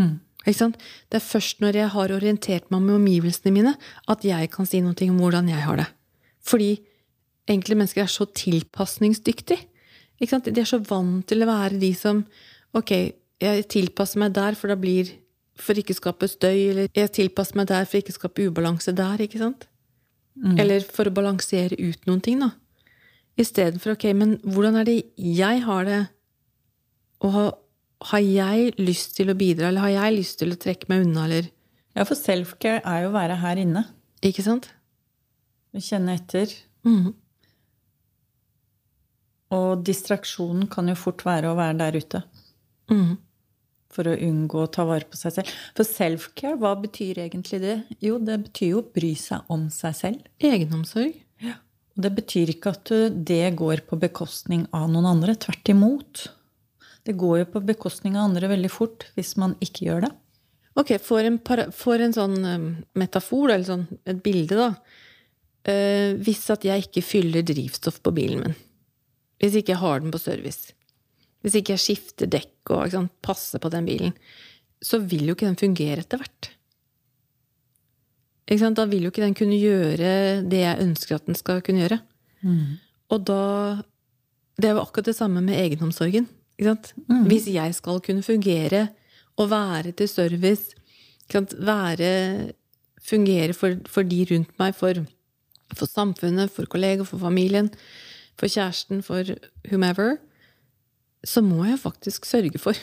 Sant? 0.00 0.31
Det 0.44 1.18
er 1.18 1.22
først 1.22 1.60
når 1.62 1.78
jeg 1.78 1.88
har 1.94 2.14
orientert 2.14 2.70
meg 2.70 2.82
med 2.82 2.96
omgivelsene 2.98 3.52
mine, 3.54 3.74
at 4.08 4.24
jeg 4.26 4.50
kan 4.50 4.66
si 4.66 4.80
noe 4.82 5.08
om 5.08 5.20
hvordan 5.20 5.48
jeg 5.48 5.62
har 5.62 5.78
det. 5.78 5.88
Fordi 6.42 6.72
enkle 7.50 7.78
mennesker 7.78 8.02
er 8.02 8.10
så 8.10 8.26
tilpasningsdyktige. 8.26 9.68
De 10.18 10.60
er 10.60 10.68
så 10.68 10.78
vant 10.78 11.26
til 11.26 11.42
å 11.42 11.50
være 11.50 11.80
de 11.82 11.92
som 11.98 12.24
Ok, 12.72 12.90
jeg 13.42 13.64
tilpasser 13.68 14.16
meg 14.22 14.32
der, 14.32 14.54
for 14.56 14.72
da 14.72 14.78
blir 14.80 15.10
For 15.60 15.76
ikke 15.76 15.92
skape 15.92 16.24
støy, 16.30 16.70
eller 16.70 16.86
jeg 16.96 17.10
tilpasser 17.12 17.58
meg 17.60 17.66
der 17.68 17.84
for 17.84 18.00
ikke 18.00 18.14
skape 18.14 18.46
ubalanse 18.48 18.94
der, 18.96 19.20
ikke 19.20 19.38
sant? 19.42 19.66
Eller 20.58 20.80
for 20.80 21.04
å 21.04 21.12
balansere 21.12 21.76
ut 21.76 22.06
noen 22.08 22.22
ting, 22.24 22.40
da. 22.40 22.54
Istedenfor 23.36 23.92
ok, 23.92 24.06
men 24.16 24.38
hvordan 24.48 24.78
er 24.80 24.88
det 24.88 24.96
jeg 25.16 25.60
har 25.66 25.84
det? 25.84 26.00
Og 27.20 27.36
har, 28.10 28.22
jeg 28.22 28.74
lyst 28.78 29.16
til 29.16 29.32
å 29.32 29.38
bidra, 29.38 29.68
eller 29.68 29.86
har 29.86 29.94
jeg 29.94 30.16
lyst 30.18 30.38
til 30.40 30.54
å 30.54 30.58
trekke 30.60 30.88
meg 30.92 31.06
unna, 31.06 31.26
eller 31.28 31.50
Ja, 31.92 32.06
for 32.08 32.16
self-care 32.16 32.80
er 32.88 33.02
jo 33.02 33.10
å 33.10 33.16
være 33.16 33.34
her 33.42 33.58
inne. 33.60 33.82
Ikke 34.24 34.44
sant? 34.44 34.70
Å 35.76 35.80
Kjenne 35.82 36.14
etter. 36.16 36.52
Mhm. 36.86 37.12
Og 39.52 39.82
distraksjonen 39.84 40.70
kan 40.72 40.88
jo 40.88 40.96
fort 40.96 41.24
være 41.26 41.50
å 41.50 41.58
være 41.58 41.76
der 41.82 41.98
ute. 42.00 42.22
Mhm. 42.88 43.18
For 43.92 44.08
å 44.08 44.16
unngå 44.16 44.62
å 44.64 44.70
ta 44.72 44.86
vare 44.88 45.04
på 45.04 45.18
seg 45.20 45.34
selv. 45.36 45.50
For 45.76 45.84
self-care, 45.84 46.56
hva 46.56 46.72
betyr 46.80 47.20
egentlig 47.28 47.60
det? 47.60 47.76
Jo, 48.00 48.16
det 48.18 48.38
betyr 48.46 48.70
jo 48.70 48.80
å 48.80 48.92
bry 48.94 49.12
seg 49.14 49.44
om 49.52 49.68
seg 49.68 49.94
selv. 49.98 50.22
Egenomsorg. 50.40 51.12
Og 51.92 52.00
det 52.06 52.14
betyr 52.16 52.54
ikke 52.54 52.72
at 52.72 52.88
det 53.28 53.54
går 53.58 53.84
på 53.84 53.98
bekostning 54.00 54.64
av 54.72 54.88
noen 54.88 55.10
andre. 55.10 55.34
Tvert 55.36 55.68
imot. 55.68 56.22
Det 57.06 57.16
går 57.18 57.38
jo 57.42 57.46
på 57.54 57.64
bekostning 57.66 58.16
av 58.16 58.28
andre 58.28 58.50
veldig 58.52 58.70
fort 58.70 59.08
hvis 59.16 59.34
man 59.40 59.56
ikke 59.64 59.88
gjør 59.88 60.04
det. 60.06 60.12
Ok, 60.78 60.94
for 61.04 61.20
en, 61.26 61.36
para, 61.42 61.66
for 61.74 62.00
en 62.00 62.14
sånn 62.16 62.36
um, 62.46 62.68
metafor, 62.96 63.50
eller 63.52 63.66
sånn, 63.68 63.82
et 64.08 64.22
bilde, 64.24 64.56
da. 64.56 64.70
Eh, 65.68 66.14
hvis 66.18 66.46
at 66.50 66.64
jeg 66.66 66.86
ikke 66.86 67.04
fyller 67.04 67.44
drivstoff 67.46 68.00
på 68.02 68.14
bilen 68.16 68.40
min. 68.46 68.56
Hvis 69.42 69.58
ikke 69.58 69.74
jeg 69.74 69.82
har 69.82 70.00
den 70.02 70.14
på 70.14 70.20
service. 70.22 70.72
Hvis 71.42 71.58
ikke 71.58 71.76
jeg 71.76 71.82
skifter 71.82 72.30
dekk 72.30 72.72
og 72.72 72.94
sant, 72.94 73.12
passer 73.22 73.62
på 73.62 73.70
den 73.74 73.86
bilen. 73.86 74.16
Så 74.82 75.02
vil 75.04 75.28
jo 75.28 75.36
ikke 75.36 75.50
den 75.50 75.60
fungere 75.60 76.02
etter 76.02 76.22
hvert. 76.22 76.50
Da 78.52 78.84
vil 78.90 79.06
jo 79.06 79.12
ikke 79.12 79.24
den 79.24 79.36
kunne 79.38 79.56
gjøre 79.56 80.42
det 80.50 80.60
jeg 80.60 80.82
ønsker 80.82 81.16
at 81.16 81.28
den 81.28 81.38
skal 81.38 81.62
kunne 81.64 81.84
gjøre. 81.84 82.00
Og 83.12 83.24
da 83.28 83.42
Det 84.58 84.68
er 84.68 84.74
jo 84.76 84.82
akkurat 84.82 85.06
det 85.06 85.16
samme 85.16 85.40
med 85.40 85.56
egenomsorgen. 85.56 86.26
Sant? 86.66 86.94
Hvis 87.28 87.48
jeg 87.50 87.74
skal 87.74 88.00
kunne 88.00 88.22
fungere 88.22 88.88
og 89.36 89.50
være 89.50 89.92
til 89.92 90.08
service, 90.08 90.74
være 91.32 92.52
Fungere 93.02 93.52
for, 93.52 93.80
for 93.90 94.06
de 94.06 94.20
rundt 94.30 94.52
meg, 94.60 94.76
for, 94.78 94.94
for 95.74 95.90
samfunnet, 95.90 96.52
for 96.54 96.70
kolleger, 96.70 97.02
for 97.02 97.18
familien, 97.18 97.70
for 98.38 98.46
kjæresten, 98.46 99.02
for 99.02 99.26
whomever, 99.66 100.20
så 101.24 101.42
må 101.42 101.64
jeg 101.64 101.80
faktisk 101.82 102.24
sørge 102.26 102.58
for 102.62 102.78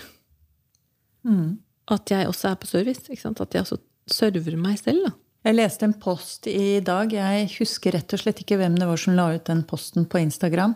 at 1.91 2.11
jeg 2.11 2.27
også 2.27 2.51
er 2.51 2.59
på 2.59 2.67
service. 2.67 3.01
At 3.11 3.53
jeg 3.53 3.61
også 3.61 3.77
server 4.07 4.55
meg 4.59 4.79
selv. 4.79 5.05
Da. 5.05 5.11
Jeg 5.43 5.55
leste 5.55 5.87
en 5.87 5.95
post 5.95 6.47
i 6.47 6.79
dag. 6.83 7.13
Jeg 7.13 7.49
husker 7.57 7.95
rett 7.95 8.13
og 8.13 8.19
slett 8.19 8.43
ikke 8.43 8.59
hvem 8.59 8.75
det 8.75 8.87
var 8.87 8.99
som 8.99 9.15
la 9.15 9.29
ut 9.35 9.47
den 9.47 9.63
posten 9.63 10.05
på 10.05 10.19
Instagram. 10.19 10.75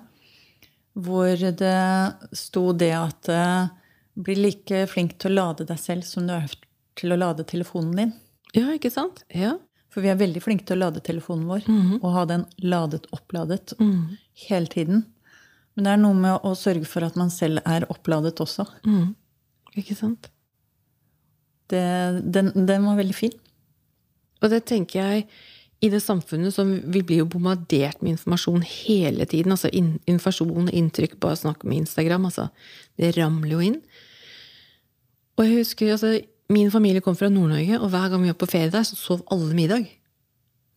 Hvor 0.93 1.39
det 1.57 2.37
sto 2.37 2.67
det 2.77 2.91
at 2.93 3.29
eh, 3.33 3.71
bli 4.13 4.35
like 4.37 4.83
flink 4.91 5.15
til 5.21 5.33
å 5.33 5.39
lade 5.39 5.65
deg 5.69 5.79
selv 5.81 6.05
som 6.05 6.27
du 6.27 6.35
er 6.35 6.51
til 6.99 7.13
å 7.13 7.17
lade 7.17 7.45
telefonen 7.49 7.95
din. 7.97 8.11
Ja, 8.53 8.67
ikke 8.75 8.91
sant? 8.93 9.23
Ja. 9.33 9.55
For 9.93 10.05
vi 10.05 10.11
er 10.11 10.19
veldig 10.19 10.41
flinke 10.41 10.65
til 10.65 10.77
å 10.77 10.85
lade 10.87 11.01
telefonen 11.05 11.47
vår 11.49 11.65
og 11.99 12.05
ha 12.15 12.23
den 12.29 12.45
ladet 12.61 13.05
oppladet 13.13 13.73
hele 14.47 14.69
tiden. 14.69 15.03
Men 15.73 15.85
det 15.85 15.91
er 15.93 16.01
noe 16.01 16.17
med 16.17 16.45
å 16.45 16.53
sørge 16.57 16.85
for 16.89 17.05
at 17.05 17.17
man 17.17 17.29
selv 17.33 17.61
er 17.65 17.85
oppladet 17.89 18.41
også. 18.41 18.65
Ikke 19.77 19.97
sant? 19.97 20.29
Det, 21.69 21.81
den, 22.25 22.51
den 22.53 22.85
var 22.85 22.97
veldig 22.97 23.17
fin. 23.17 23.33
Og 24.41 24.49
det 24.53 24.63
tenker 24.69 25.01
jeg 25.01 25.27
i 25.83 25.89
det 25.91 25.99
samfunnet 25.99 26.55
som 26.55 26.69
vi 26.93 27.01
blir 27.03 27.23
jo 27.23 27.29
bombardert 27.33 27.99
med 28.01 28.15
informasjon 28.15 28.63
hele 28.63 29.27
tiden. 29.29 29.51
Altså 29.55 29.71
in, 29.75 29.97
informasjon 30.07 30.69
inntrykk, 30.71 31.17
bare 31.21 31.39
snakk 31.39 31.65
med 31.67 31.83
Instagram. 31.83 32.29
Altså, 32.29 32.47
det 32.99 33.11
ramler 33.17 33.57
jo 33.57 33.65
inn. 33.65 33.81
Og 35.35 35.43
jeg 35.43 35.59
husker, 35.63 35.91
altså, 35.95 36.13
min 36.53 36.71
familie 36.71 37.03
kom 37.03 37.17
fra 37.19 37.31
Nord-Norge, 37.31 37.81
og 37.81 37.91
hver 37.91 38.13
gang 38.13 38.23
vi 38.23 38.31
var 38.31 38.39
på 38.39 38.49
ferie 38.51 38.71
der, 38.71 38.85
så 38.87 38.95
sov 38.99 39.25
alle 39.33 39.51
middag. 39.57 39.89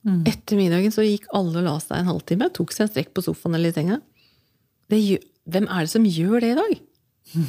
Etter 0.07 0.59
middagen 0.59 0.95
så 0.95 1.03
gikk 1.03 1.27
alle 1.35 1.61
og 1.61 1.67
la 1.67 1.77
seg 1.83 1.99
en 1.99 2.11
halvtime, 2.13 2.51
tok 2.55 2.75
seg 2.75 2.87
en 2.87 2.93
strekk 2.93 3.15
på 3.15 3.25
sofaen 3.27 3.59
eller 3.59 3.73
i 3.73 3.77
senga. 3.77 4.01
Det 4.91 5.01
gjør, 5.03 5.25
hvem 5.51 5.67
er 5.67 5.87
det 5.87 5.93
som 5.93 6.07
gjør 6.07 6.37
det 6.43 6.53
i 6.53 6.59
dag? 6.61 6.77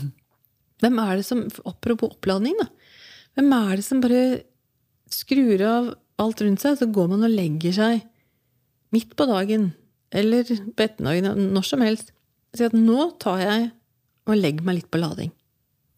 Hvem 0.78 1.00
er 1.02 1.16
det 1.18 1.24
som, 1.26 1.40
Apropos 1.66 2.12
oppladning, 2.14 2.54
da. 2.60 2.68
Hvem 3.38 3.54
er 3.56 3.72
det 3.80 3.86
som 3.86 4.02
bare 4.02 4.20
skrur 5.10 5.64
av 5.66 5.88
alt 6.21 6.41
rundt 6.41 6.63
seg, 6.63 6.77
så 6.79 6.88
går 6.89 7.09
man 7.13 7.25
og 7.27 7.33
legger 7.33 7.75
seg 7.75 8.05
midt 8.95 9.15
på 9.19 9.27
dagen 9.29 9.71
eller 10.15 10.47
på 10.47 10.86
ettermiddagen, 10.86 11.50
når 11.53 11.65
som 11.67 11.83
helst. 11.83 12.13
Si 12.55 12.63
at 12.65 12.75
nå 12.77 13.09
tar 13.21 13.41
jeg 13.43 13.67
og 14.27 14.39
legger 14.39 14.67
meg 14.67 14.79
litt 14.79 14.91
på 14.91 15.01
lading. 15.01 15.33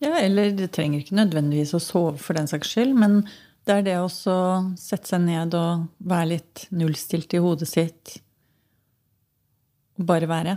Ja, 0.01 0.15
eller 0.21 0.51
det 0.55 0.71
trenger 0.75 1.03
ikke 1.03 1.17
nødvendigvis 1.19 1.75
å 1.75 1.83
sove 1.83 2.17
for 2.21 2.38
den 2.38 2.49
saks 2.49 2.71
skyld, 2.71 2.95
men 2.97 3.21
det 3.67 3.75
er 3.75 3.85
det 3.85 3.97
å 4.01 4.09
sette 4.09 5.11
seg 5.11 5.25
ned 5.25 5.53
og 5.57 5.89
være 6.09 6.31
litt 6.33 6.65
nullstilt 6.73 7.35
i 7.35 7.41
hodet 7.43 7.67
sitt. 7.69 8.15
Og 9.99 10.07
bare 10.09 10.29
være. 10.31 10.55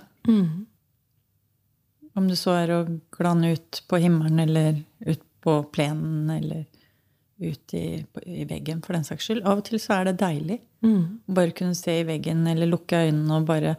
Om 2.14 2.28
du 2.28 2.36
så 2.38 2.54
er 2.60 2.72
å 2.72 2.80
glane 3.12 3.54
ut 3.56 3.82
på 3.88 4.00
himmelen 4.00 4.40
eller 4.44 4.82
ut 5.08 5.22
på 5.42 5.58
plenen 5.74 6.30
eller 6.30 6.64
ut 7.42 7.74
i, 7.78 7.86
i 8.26 8.44
veggen, 8.48 8.82
for 8.84 8.96
den 8.96 9.06
saks 9.06 9.26
skyld. 9.26 9.42
Av 9.46 9.60
og 9.60 9.66
til 9.66 9.80
så 9.82 9.98
er 9.98 10.10
det 10.10 10.20
deilig 10.22 10.60
å 10.86 11.34
bare 11.34 11.54
kunne 11.56 11.78
se 11.78 12.00
i 12.00 12.06
veggen 12.06 12.46
eller 12.50 12.70
lukke 12.70 13.04
øynene 13.06 13.38
og 13.38 13.46
bare, 13.50 13.76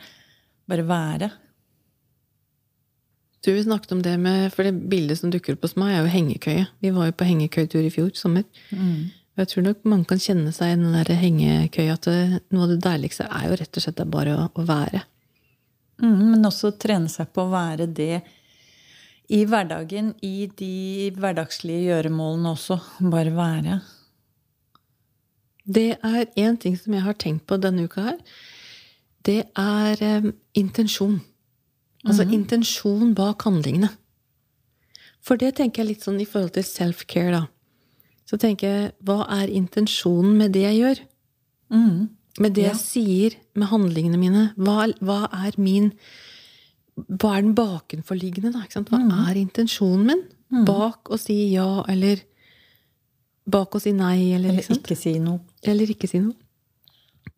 bare 0.71 0.85
være. 0.87 1.31
Du 3.43 3.51
snakket 3.59 3.91
om 3.91 4.03
det 4.05 4.13
med, 4.23 4.53
for 4.53 4.63
det 4.63 4.87
bildet 4.91 5.19
som 5.19 5.31
dukker 5.31 5.57
opp 5.57 5.65
hos 5.67 5.75
meg, 5.75 5.97
er 5.97 6.05
jo 6.05 6.13
hengekøye. 6.13 6.67
Vi 6.79 6.93
var 6.95 7.09
jo 7.09 7.15
på 7.19 7.27
hengekøyetur 7.27 7.83
i 7.83 7.91
fjor 7.91 8.13
sommer. 8.15 8.45
Og 9.33 9.41
jeg 9.41 9.49
tror 9.51 9.65
nok 9.65 9.89
mange 9.89 10.07
kan 10.11 10.21
kjenne 10.21 10.53
seg 10.55 10.71
i 10.71 10.77
den 10.77 10.93
der 10.93 11.09
hengekøya 11.19 11.97
at 11.97 12.07
det, 12.07 12.43
noe 12.53 12.67
av 12.67 12.71
det 12.75 12.83
deiligste 12.85 13.25
er 13.27 13.49
jo 13.49 13.57
rett 13.59 13.79
og 13.79 13.83
slett 13.83 14.03
bare 14.13 14.37
å, 14.37 14.45
å 14.47 14.65
være. 14.67 15.03
Mm, 16.03 16.21
men 16.33 16.47
også 16.47 16.71
trene 16.79 17.11
seg 17.11 17.33
på 17.33 17.43
å 17.43 17.51
være 17.51 17.89
det 17.89 18.21
i 19.31 19.43
hverdagen, 19.47 20.13
i 20.21 20.47
de 20.59 21.11
hverdagslige 21.17 21.87
gjøremålene 21.89 22.51
også. 22.53 22.77
Bare 23.11 23.31
være. 23.35 23.79
Det 25.63 25.97
er 26.03 26.25
én 26.35 26.57
ting 26.59 26.75
som 26.79 26.93
jeg 26.93 27.05
har 27.05 27.15
tenkt 27.15 27.45
på 27.47 27.57
denne 27.61 27.85
uka 27.87 28.03
her. 28.09 28.17
Det 29.23 29.45
er 29.55 30.01
um, 30.19 30.33
intensjon. 30.59 31.21
Altså 32.03 32.25
intensjon 32.27 33.13
bak 33.15 33.45
handlingene. 33.47 33.89
For 35.23 35.39
det 35.39 35.53
tenker 35.55 35.83
jeg 35.83 35.93
litt 35.93 36.03
sånn 36.03 36.19
i 36.19 36.27
forhold 36.27 36.51
til 36.57 36.65
self-care, 36.67 37.31
da. 37.31 37.45
Så 38.27 38.35
tenker 38.41 38.67
jeg, 38.67 38.91
hva 39.07 39.23
er 39.31 39.51
intensjonen 39.51 40.35
med 40.35 40.51
det 40.51 40.65
jeg 40.65 40.81
gjør? 40.81 41.01
Mm. 41.71 42.09
Med 42.43 42.55
det 42.57 42.65
Ja. 42.65 42.73
jeg 42.73 42.81
sier, 42.81 43.37
med 43.55 43.69
handlingene 43.71 44.19
mine? 44.19 44.43
Hva, 44.57 44.89
hva 44.99 45.29
er 45.31 45.55
min 45.57 45.93
Hva 46.93 47.37
er 47.37 47.41
den 47.45 47.55
bakenforliggende, 47.57 48.51
da? 48.53 48.65
Hva 48.67 49.23
er 49.31 49.39
intensjonen 49.41 50.05
min 50.51 50.65
bak 50.67 51.09
å 51.09 51.17
si 51.17 51.35
ja, 51.53 51.83
eller 51.89 52.21
bak 53.49 53.73
å 53.75 53.81
si 53.81 53.91
nei, 53.97 54.31
eller, 54.35 54.53
Eller 54.53 54.67
ikke 54.69 54.93
ikke 54.93 54.97
si 54.99 55.13
noe. 55.19 55.39
eller 55.65 55.89
ikke 55.95 56.09
si 56.11 56.19
noe? 56.21 56.35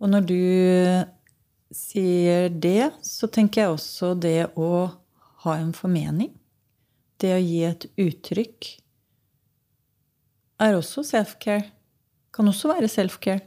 Og 0.01 0.11
når 0.11 0.25
du 0.27 0.39
sier 1.75 2.49
det, 2.49 2.91
så 3.01 3.29
tenker 3.31 3.61
jeg 3.63 3.75
også 3.77 4.11
det 4.19 4.49
å 4.59 4.91
ha 5.45 5.55
en 5.57 5.71
formening. 5.73 6.33
Det 7.21 7.31
å 7.31 7.39
gi 7.39 7.61
et 7.63 7.87
uttrykk 7.95 8.73
er 10.65 10.75
også 10.75 11.03
self-care. 11.07 11.69
Kan 12.35 12.51
også 12.51 12.73
være 12.73 12.91
self-care. 12.91 13.41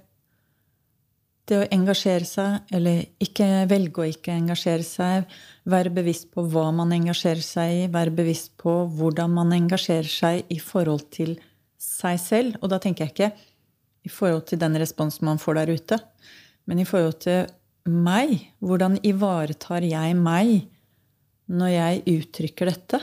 Det 1.48 1.56
å 1.56 1.68
engasjere 1.72 2.26
seg, 2.28 2.66
eller 2.76 3.06
ikke 3.24 3.46
velge 3.70 4.02
å 4.02 4.08
ikke 4.10 4.34
engasjere 4.36 4.84
seg, 4.84 5.30
være 5.64 5.92
bevisst 5.96 6.28
på 6.34 6.44
hva 6.52 6.66
man 6.76 6.92
engasjerer 6.92 7.44
seg 7.44 7.72
i, 7.72 7.86
være 7.92 8.12
bevisst 8.18 8.52
på 8.60 8.74
hvordan 8.98 9.32
man 9.32 9.54
engasjerer 9.56 10.10
seg 10.12 10.52
i 10.52 10.58
forhold 10.60 11.06
til 11.14 11.38
seg 11.80 12.20
selv. 12.20 12.58
Og 12.60 12.68
da 12.72 12.80
tenker 12.82 13.06
jeg 13.06 13.14
ikke 13.14 13.30
i 14.04 14.12
forhold 14.12 14.44
til 14.50 14.60
den 14.60 14.76
responsen 14.80 15.24
man 15.28 15.40
får 15.40 15.62
der 15.62 15.72
ute, 15.78 16.00
men 16.68 16.82
i 16.82 16.86
forhold 16.88 17.16
til 17.24 17.48
meg. 17.88 18.36
Hvordan 18.60 19.00
ivaretar 19.08 19.88
jeg 19.88 20.20
meg 20.20 20.68
når 21.48 21.72
jeg 21.72 22.04
uttrykker 22.18 22.72
dette? 22.74 23.02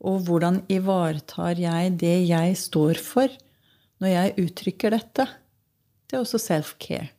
Og 0.00 0.24
hvordan 0.24 0.62
ivaretar 0.72 1.60
jeg 1.60 1.96
det 2.00 2.16
jeg 2.24 2.56
står 2.56 3.00
for 3.04 3.28
når 4.00 4.14
jeg 4.14 4.36
uttrykker 4.46 4.96
dette? 4.96 5.28
Det 6.08 6.16
er 6.16 6.24
også 6.24 6.40
self-care. 6.40 7.10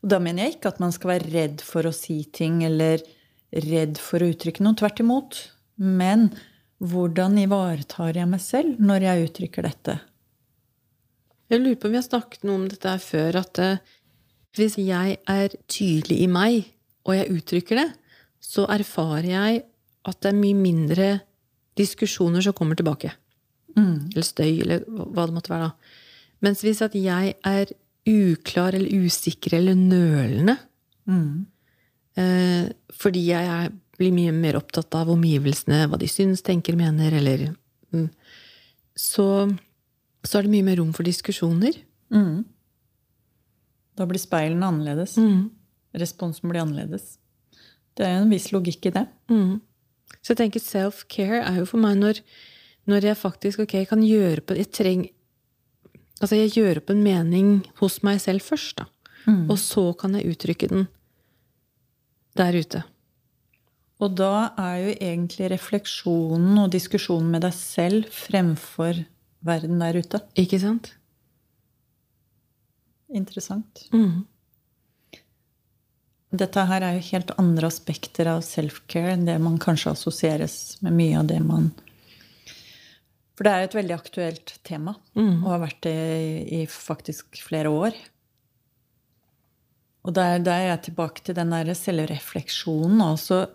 Og 0.00 0.12
da 0.12 0.20
mener 0.22 0.46
jeg 0.46 0.56
ikke 0.56 0.72
at 0.72 0.80
man 0.82 0.94
skal 0.96 1.14
være 1.14 1.32
redd 1.32 1.64
for 1.64 1.88
å 1.88 1.94
si 1.94 2.22
ting 2.32 2.62
eller 2.64 3.02
redd 3.66 3.98
for 4.00 4.22
å 4.22 4.30
uttrykke 4.32 4.64
noe. 4.64 4.78
Tvert 4.78 5.02
imot. 5.02 5.40
Men 5.80 6.30
hvordan 6.80 7.36
ivaretar 7.42 8.16
jeg 8.16 8.28
meg 8.30 8.42
selv 8.44 8.80
når 8.80 9.06
jeg 9.06 9.26
uttrykker 9.28 9.68
dette? 9.68 9.96
Jeg 11.50 11.60
lurer 11.60 11.80
på 11.80 11.88
om 11.88 11.94
vi 11.94 11.98
har 11.98 12.06
snakket 12.06 12.44
noe 12.46 12.60
om 12.60 12.68
dette 12.70 12.92
her 12.92 13.02
før, 13.02 13.40
at 13.42 13.58
eh, 13.60 13.80
hvis 14.56 14.76
jeg 14.78 15.16
er 15.18 15.56
tydelig 15.70 16.20
i 16.22 16.28
meg, 16.30 16.68
og 17.08 17.16
jeg 17.16 17.34
uttrykker 17.34 17.80
det, 17.80 17.88
så 18.40 18.66
erfarer 18.70 19.28
jeg 19.28 19.64
at 20.08 20.20
det 20.22 20.30
er 20.30 20.38
mye 20.38 20.56
mindre 20.56 21.08
diskusjoner 21.78 22.44
som 22.44 22.54
kommer 22.56 22.78
tilbake. 22.78 23.12
Eller 24.12 24.26
støy, 24.26 24.62
eller 24.62 24.84
hva 24.86 25.26
det 25.26 25.36
måtte 25.36 25.52
være. 25.52 25.70
da. 25.70 26.06
Mens 26.44 26.62
hvis 26.64 26.80
at 26.84 26.94
jeg 26.96 27.34
er 27.46 27.74
uklar 28.08 28.74
eller 28.74 29.04
usikker 29.06 29.54
eller 29.58 29.74
nølende, 29.76 30.56
eh, 32.16 32.70
fordi 32.96 33.26
jeg 33.30 33.72
blir 33.98 34.12
mye 34.16 34.32
mer 34.32 34.56
opptatt 34.56 34.94
av 34.96 35.10
omgivelsene, 35.12 35.82
hva 35.90 35.98
de 36.00 36.08
syns, 36.08 36.40
tenker, 36.42 36.76
mener, 36.76 37.12
eller 37.12 37.50
mm, 37.92 38.08
så, 38.96 39.26
så 40.24 40.38
er 40.38 40.46
det 40.46 40.54
mye 40.54 40.64
mer 40.70 40.80
rom 40.80 40.92
for 40.96 41.04
diskusjoner. 41.04 41.76
Da 43.96 44.06
blir 44.08 44.20
speilene 44.22 44.66
annerledes. 44.66 45.18
Responsen 45.92 46.48
blir 46.48 46.62
annerledes. 46.62 47.18
Det 47.94 48.06
er 48.06 48.14
jo 48.16 48.24
en 48.24 48.32
viss 48.32 48.50
logikk 48.54 48.86
i 48.88 48.94
det. 48.94 49.06
Så 50.22 50.32
jeg 50.32 50.40
tenker 50.40 50.60
self-care 50.64 51.42
er 51.44 51.60
jo 51.60 51.66
for 51.68 51.78
meg 51.82 51.98
når, 52.00 52.20
når 52.88 53.10
jeg 53.10 53.16
faktisk 53.20 53.60
ok, 53.66 53.74
kan 53.88 54.00
gjøre 54.02 54.40
på 54.40 54.56
Jeg 54.56 54.70
trenger 54.72 55.10
Altså, 56.20 56.36
jeg 56.36 56.52
gjør 56.58 56.82
opp 56.82 56.90
en 56.92 57.02
mening 57.04 57.52
hos 57.80 58.02
meg 58.06 58.20
selv 58.20 58.44
først, 58.44 58.76
da. 58.82 58.86
Og 59.50 59.58
så 59.60 59.92
kan 60.00 60.14
jeg 60.16 60.32
uttrykke 60.32 60.68
den 60.70 60.88
der 62.36 62.56
ute. 62.56 62.82
Og 64.00 64.14
da 64.16 64.52
er 64.56 64.76
jo 64.80 64.94
egentlig 64.96 65.50
refleksjonen 65.52 66.58
og 66.62 66.70
diskusjonen 66.72 67.30
med 67.34 67.44
deg 67.44 67.52
selv 67.56 68.08
fremfor 68.08 69.02
verden 69.44 69.80
der 69.80 69.98
ute. 70.00 70.22
Ikke 70.40 70.60
sant? 70.60 70.94
Interessant. 73.12 73.84
Dette 76.30 76.64
her 76.70 76.84
er 76.86 76.96
jo 76.96 77.06
helt 77.10 77.32
andre 77.42 77.66
aspekter 77.66 78.28
av 78.30 78.44
self-care 78.46 79.16
enn 79.16 79.26
det 79.26 79.36
man 79.42 79.58
kanskje 79.58 79.92
assosieres 79.96 80.78
med 80.80 80.94
mye 80.94 81.18
av 81.18 81.26
det 81.26 81.40
man 81.42 81.72
For 83.40 83.48
det 83.48 83.52
er 83.52 83.62
jo 83.62 83.68
et 83.70 83.76
veldig 83.78 83.94
aktuelt 83.96 84.50
tema, 84.68 84.92
og 85.16 85.46
har 85.48 85.62
vært 85.62 85.78
det 85.86 85.94
i, 85.96 86.32
i 86.58 86.66
faktisk 86.68 87.40
flere 87.40 87.70
år. 87.72 87.96
Og 90.04 90.12
der 90.16 90.44
er 90.44 90.66
jeg 90.66 90.82
tilbake 90.90 91.24
til 91.24 91.38
den 91.38 91.54
derre 91.54 91.72
selvrefleksjonen. 91.76 93.00
Altså, 93.00 93.46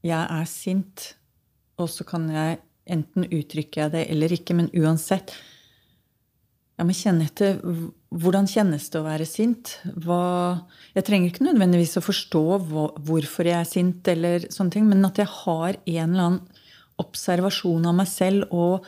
jeg 0.00 0.24
er 0.24 0.48
sint, 0.48 1.04
og 1.76 1.92
så 1.92 2.08
kan 2.08 2.30
jeg 2.32 2.62
enten 2.88 3.28
uttrykke 3.28 3.82
jeg 3.82 3.92
det 3.92 4.06
eller 4.08 4.32
ikke, 4.32 4.56
men 4.56 4.72
uansett 4.72 5.36
jeg 6.78 6.86
må 6.86 6.94
kjenne 6.94 7.26
etter 7.26 7.56
hvordan 8.14 8.46
kjennes 8.46 8.84
det 8.88 9.00
å 9.00 9.04
være 9.04 9.24
sint. 9.26 9.72
Hva, 9.98 10.62
jeg 10.94 11.06
trenger 11.08 11.32
ikke 11.32 11.48
nødvendigvis 11.48 11.98
å 11.98 12.04
forstå 12.06 12.42
hvorfor 12.62 13.50
jeg 13.50 13.58
er 13.58 13.66
sint, 13.66 14.08
eller 14.08 14.46
sånne 14.54 14.76
ting, 14.76 14.86
men 14.86 15.02
at 15.08 15.18
jeg 15.18 15.26
har 15.26 15.74
en 15.74 16.14
eller 16.14 16.28
annen 16.28 16.57
observasjon 17.02 17.86
av 17.88 17.96
meg 18.00 18.08
selv, 18.10 18.48
og 18.54 18.86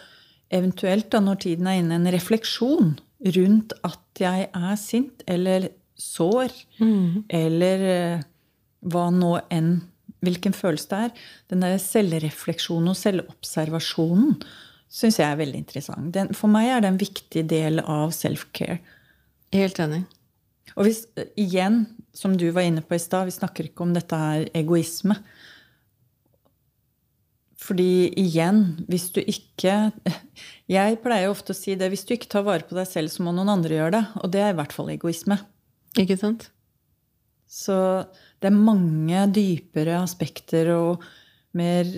eventuelt, 0.51 1.11
da, 1.13 1.21
når 1.23 1.43
tiden 1.45 1.69
er 1.71 1.81
inne, 1.81 2.01
en 2.01 2.13
refleksjon 2.13 2.97
rundt 3.37 3.75
at 3.87 4.23
jeg 4.23 4.49
er 4.49 4.81
sint, 4.81 5.23
eller 5.31 5.69
sår, 6.01 6.55
eller 7.29 7.87
eh, 7.95 8.27
hva 8.91 9.09
nå 9.15 9.39
enn 9.53 9.79
Hvilken 10.21 10.53
følelse 10.53 10.89
det 10.91 10.97
er. 11.01 11.13
Den 11.49 11.63
der 11.65 11.79
selvrefleksjonen 11.81 12.91
og 12.93 12.97
selvobservasjonen 12.99 14.35
syns 14.93 15.17
jeg 15.17 15.25
er 15.25 15.39
veldig 15.39 15.61
interessant. 15.63 16.11
Den, 16.13 16.35
for 16.37 16.53
meg 16.53 16.69
er 16.69 16.83
det 16.83 16.91
en 16.91 16.99
viktig 17.01 17.45
del 17.49 17.81
av 17.81 18.13
self-care. 18.13 18.83
Helt 19.57 19.81
enig. 19.81 20.03
Og 20.77 20.85
hvis, 20.85 21.07
igjen, 21.41 21.87
som 22.13 22.37
du 22.37 22.51
var 22.53 22.69
inne 22.69 22.85
på 22.85 22.99
i 22.99 23.03
stad, 23.03 23.31
vi 23.31 23.37
snakker 23.39 23.71
ikke 23.71 23.87
om 23.87 23.95
dette 23.97 24.19
er 24.35 24.51
egoisme. 24.61 25.17
Fordi 27.61 28.09
igjen, 28.19 28.63
hvis 28.89 29.11
du 29.15 29.21
ikke 29.21 29.91
Jeg 30.71 31.01
pleier 31.03 31.33
ofte 31.33 31.53
å 31.53 31.59
si 31.59 31.75
det. 31.75 31.91
Hvis 31.91 32.07
du 32.07 32.15
ikke 32.15 32.31
tar 32.31 32.47
vare 32.47 32.65
på 32.67 32.77
deg 32.79 32.87
selv, 32.89 33.11
så 33.13 33.25
må 33.27 33.35
noen 33.35 33.51
andre 33.53 33.75
gjøre 33.75 33.95
det. 33.97 34.05
Og 34.23 34.33
det 34.33 34.45
er 34.45 34.53
i 34.55 34.59
hvert 34.61 34.75
fall 34.75 34.93
egoisme. 34.93 35.37
Ikke 35.99 36.17
sant? 36.21 36.47
Så 37.51 37.75
det 38.39 38.53
er 38.53 38.55
mange 38.55 39.25
dypere 39.35 39.99
aspekter 39.99 40.71
og 40.77 41.03
mer 41.59 41.89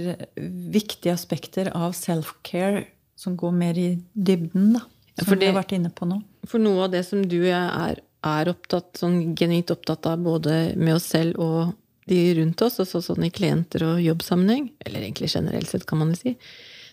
viktige 0.73 1.13
aspekter 1.13 1.69
av 1.77 1.93
self-care 1.97 2.87
som 3.21 3.37
går 3.37 3.53
mer 3.55 3.79
i 3.79 3.91
dybden, 4.15 4.73
da. 4.79 4.87
Som 5.21 5.29
for 5.29 5.43
vi 5.43 5.51
har 5.51 5.59
vært 5.59 5.75
inne 5.77 5.93
på 5.93 6.09
nå. 6.09 6.23
For 6.49 6.63
noe 6.63 6.87
av 6.87 6.95
det 6.95 7.05
som 7.07 7.21
du 7.21 7.37
og 7.43 7.51
jeg 7.51 7.69
er, 7.85 8.01
er 8.33 8.51
opptatt, 8.51 8.95
sånn 8.99 9.35
genuint 9.37 9.71
opptatt 9.75 10.09
av 10.09 10.25
både 10.25 10.73
med 10.81 10.97
oss 10.97 11.11
selv 11.13 11.37
og 11.43 11.77
de 12.11 12.35
rundt 12.39 12.63
oss, 12.65 12.81
også 12.83 13.03
sånn 13.05 13.27
i 13.27 13.33
klienter 13.35 13.85
og 13.87 14.03
jobbsammenheng, 14.03 14.71
eller 14.87 15.05
egentlig 15.05 15.31
generelt 15.33 15.71
sett, 15.71 15.87
kan 15.87 16.01
man 16.01 16.13
jo 16.15 16.19
si, 16.19 16.35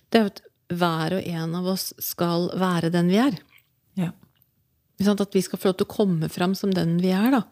det 0.09 0.19
er 0.19 0.27
jo 0.27 0.33
at 0.33 0.43
hver 0.79 1.15
og 1.17 1.29
en 1.33 1.55
av 1.57 1.69
oss 1.71 1.89
skal 2.03 2.49
være 2.59 2.91
den 2.93 3.09
vi 3.09 3.17
er. 3.21 3.39
Ja. 3.97 4.11
At 4.99 5.35
vi 5.35 5.41
skal 5.41 5.61
få 5.61 5.71
lov 5.71 5.79
til 5.79 5.87
å 5.87 5.95
komme 5.95 6.29
fram 6.29 6.53
som 6.57 6.73
den 6.75 6.97
vi 7.01 7.13
er, 7.15 7.31
da. 7.33 7.43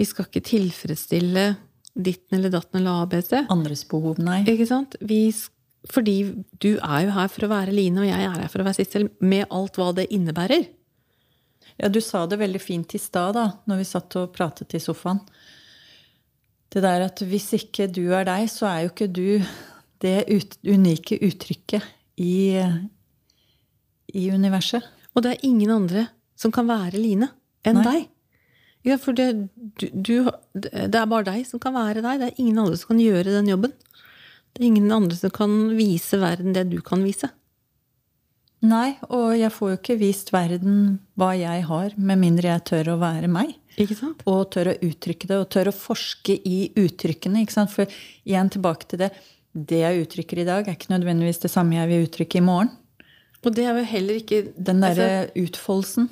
Vi 0.00 0.06
skal 0.08 0.26
ikke 0.28 0.44
tilfredsstille 0.48 1.46
ditten 1.94 2.38
eller 2.38 2.52
datten 2.52 2.80
eller 2.80 3.04
ABC. 3.04 3.32
Andres 3.52 3.86
behov, 3.88 4.20
nei. 4.22 4.42
Ikke 4.48 4.68
sant? 4.68 4.96
Vi, 5.00 5.22
fordi 5.90 6.16
du 6.60 6.74
er 6.76 7.06
jo 7.06 7.14
her 7.16 7.32
for 7.32 7.46
å 7.46 7.52
være 7.52 7.74
Line, 7.76 8.02
og 8.02 8.08
jeg 8.08 8.26
er 8.26 8.36
her 8.36 8.52
for 8.52 8.62
å 8.62 8.68
være 8.68 8.80
Sissel, 8.80 9.08
med 9.20 9.48
alt 9.48 9.80
hva 9.80 9.90
det 9.96 10.10
innebærer. 10.12 10.68
Ja, 11.80 11.88
du 11.88 12.00
sa 12.04 12.26
det 12.28 12.40
veldig 12.40 12.60
fint 12.60 12.94
i 12.96 13.00
stad, 13.00 13.38
da, 13.38 13.46
når 13.68 13.80
vi 13.80 13.88
satt 13.88 14.16
og 14.20 14.32
pratet 14.36 14.76
i 14.76 14.82
sofaen. 14.82 15.22
Det 16.70 16.84
der 16.84 17.06
at 17.08 17.22
hvis 17.26 17.50
ikke 17.56 17.88
du 17.90 18.12
er 18.14 18.28
deg, 18.28 18.46
så 18.50 18.68
er 18.70 18.84
jo 18.84 18.92
ikke 18.92 19.10
du 19.10 19.42
det 20.00 20.16
ut, 20.30 20.56
unike 20.64 21.18
uttrykket 21.26 21.84
i, 22.22 22.60
i 24.14 24.30
universet. 24.30 24.86
Og 25.14 25.24
det 25.24 25.34
er 25.34 25.46
ingen 25.48 25.72
andre 25.74 26.06
som 26.38 26.54
kan 26.54 26.68
være 26.70 27.00
Line 27.00 27.28
enn 27.66 27.80
Nei. 27.80 27.84
deg. 27.88 28.08
Ja, 28.86 28.96
for 28.96 29.12
det, 29.12 29.26
du, 29.76 29.90
du, 29.92 30.14
det 30.56 30.96
er 30.96 31.10
bare 31.10 31.26
deg 31.26 31.42
som 31.48 31.60
kan 31.60 31.74
være 31.76 32.00
deg. 32.00 32.22
Det 32.22 32.30
er 32.30 32.40
ingen 32.40 32.62
andre 32.62 32.78
som 32.80 32.94
kan 32.94 33.02
gjøre 33.02 33.34
den 33.34 33.50
jobben. 33.50 33.74
Det 34.54 34.62
er 34.62 34.70
ingen 34.70 34.88
andre 34.94 35.18
som 35.18 35.34
kan 35.34 35.58
vise 35.76 36.18
verden 36.22 36.56
det 36.56 36.64
du 36.70 36.78
kan 36.84 37.04
vise. 37.04 37.28
Nei, 38.60 38.98
og 39.08 39.32
jeg 39.40 39.52
får 39.56 39.70
jo 39.70 39.76
ikke 39.78 39.98
vist 40.00 40.32
verden 40.34 40.98
hva 41.16 41.30
jeg 41.36 41.64
har, 41.64 41.94
med 41.96 42.20
mindre 42.20 42.50
jeg 42.50 42.64
tør 42.68 42.94
å 42.94 42.98
være 43.00 43.28
meg. 43.32 43.54
Og 44.28 44.50
tør 44.54 44.72
å 44.72 44.78
uttrykke 44.86 45.28
det, 45.30 45.38
og 45.38 45.50
tør 45.52 45.70
å 45.70 45.76
forske 45.76 46.36
i 46.36 46.70
uttrykkene. 46.80 47.44
For 47.70 47.90
igjen 48.26 48.52
tilbake 48.52 48.90
til 48.90 49.04
det. 49.04 49.10
Det 49.50 49.80
jeg 49.82 50.04
uttrykker 50.04 50.42
i 50.42 50.46
dag, 50.46 50.68
er 50.68 50.76
ikke 50.78 50.92
nødvendigvis 50.92 51.42
det 51.42 51.50
samme 51.50 51.78
jeg 51.78 51.90
vil 51.90 52.06
uttrykke 52.06 52.38
i 52.38 52.46
morgen. 52.46 52.70
Og 53.40 53.54
det 53.56 53.64
er 53.64 53.78
jo 53.78 53.88
heller 53.88 54.18
ikke 54.20 54.40
Den 54.52 54.82
derre 54.84 55.06
altså, 55.24 55.44
utfoldelsen. 55.46 56.10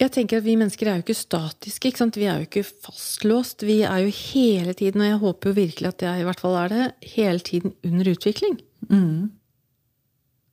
Jeg 0.00 0.12
tenker 0.14 0.40
at 0.40 0.46
Vi 0.46 0.56
mennesker 0.56 0.88
er 0.88 0.98
jo 0.98 1.04
ikke 1.04 1.16
statiske. 1.16 1.90
ikke? 1.90 2.08
Vi 2.16 2.28
er 2.28 2.40
jo 2.40 2.48
ikke 2.48 2.64
fastlåst. 2.68 3.64
Vi 3.68 3.82
er 3.84 4.04
jo 4.04 4.14
hele 4.32 4.72
tiden, 4.76 5.02
og 5.02 5.10
jeg 5.10 5.20
håper 5.24 5.50
jo 5.50 5.58
virkelig 5.58 5.88
at 5.88 6.04
jeg 6.06 6.20
i 6.20 6.24
hvert 6.28 6.40
fall 6.40 6.56
er 6.56 6.72
det, 6.72 6.86
hele 7.16 7.44
tiden 7.44 7.74
under 7.84 8.12
utvikling. 8.12 8.60
Mm. 8.88 9.30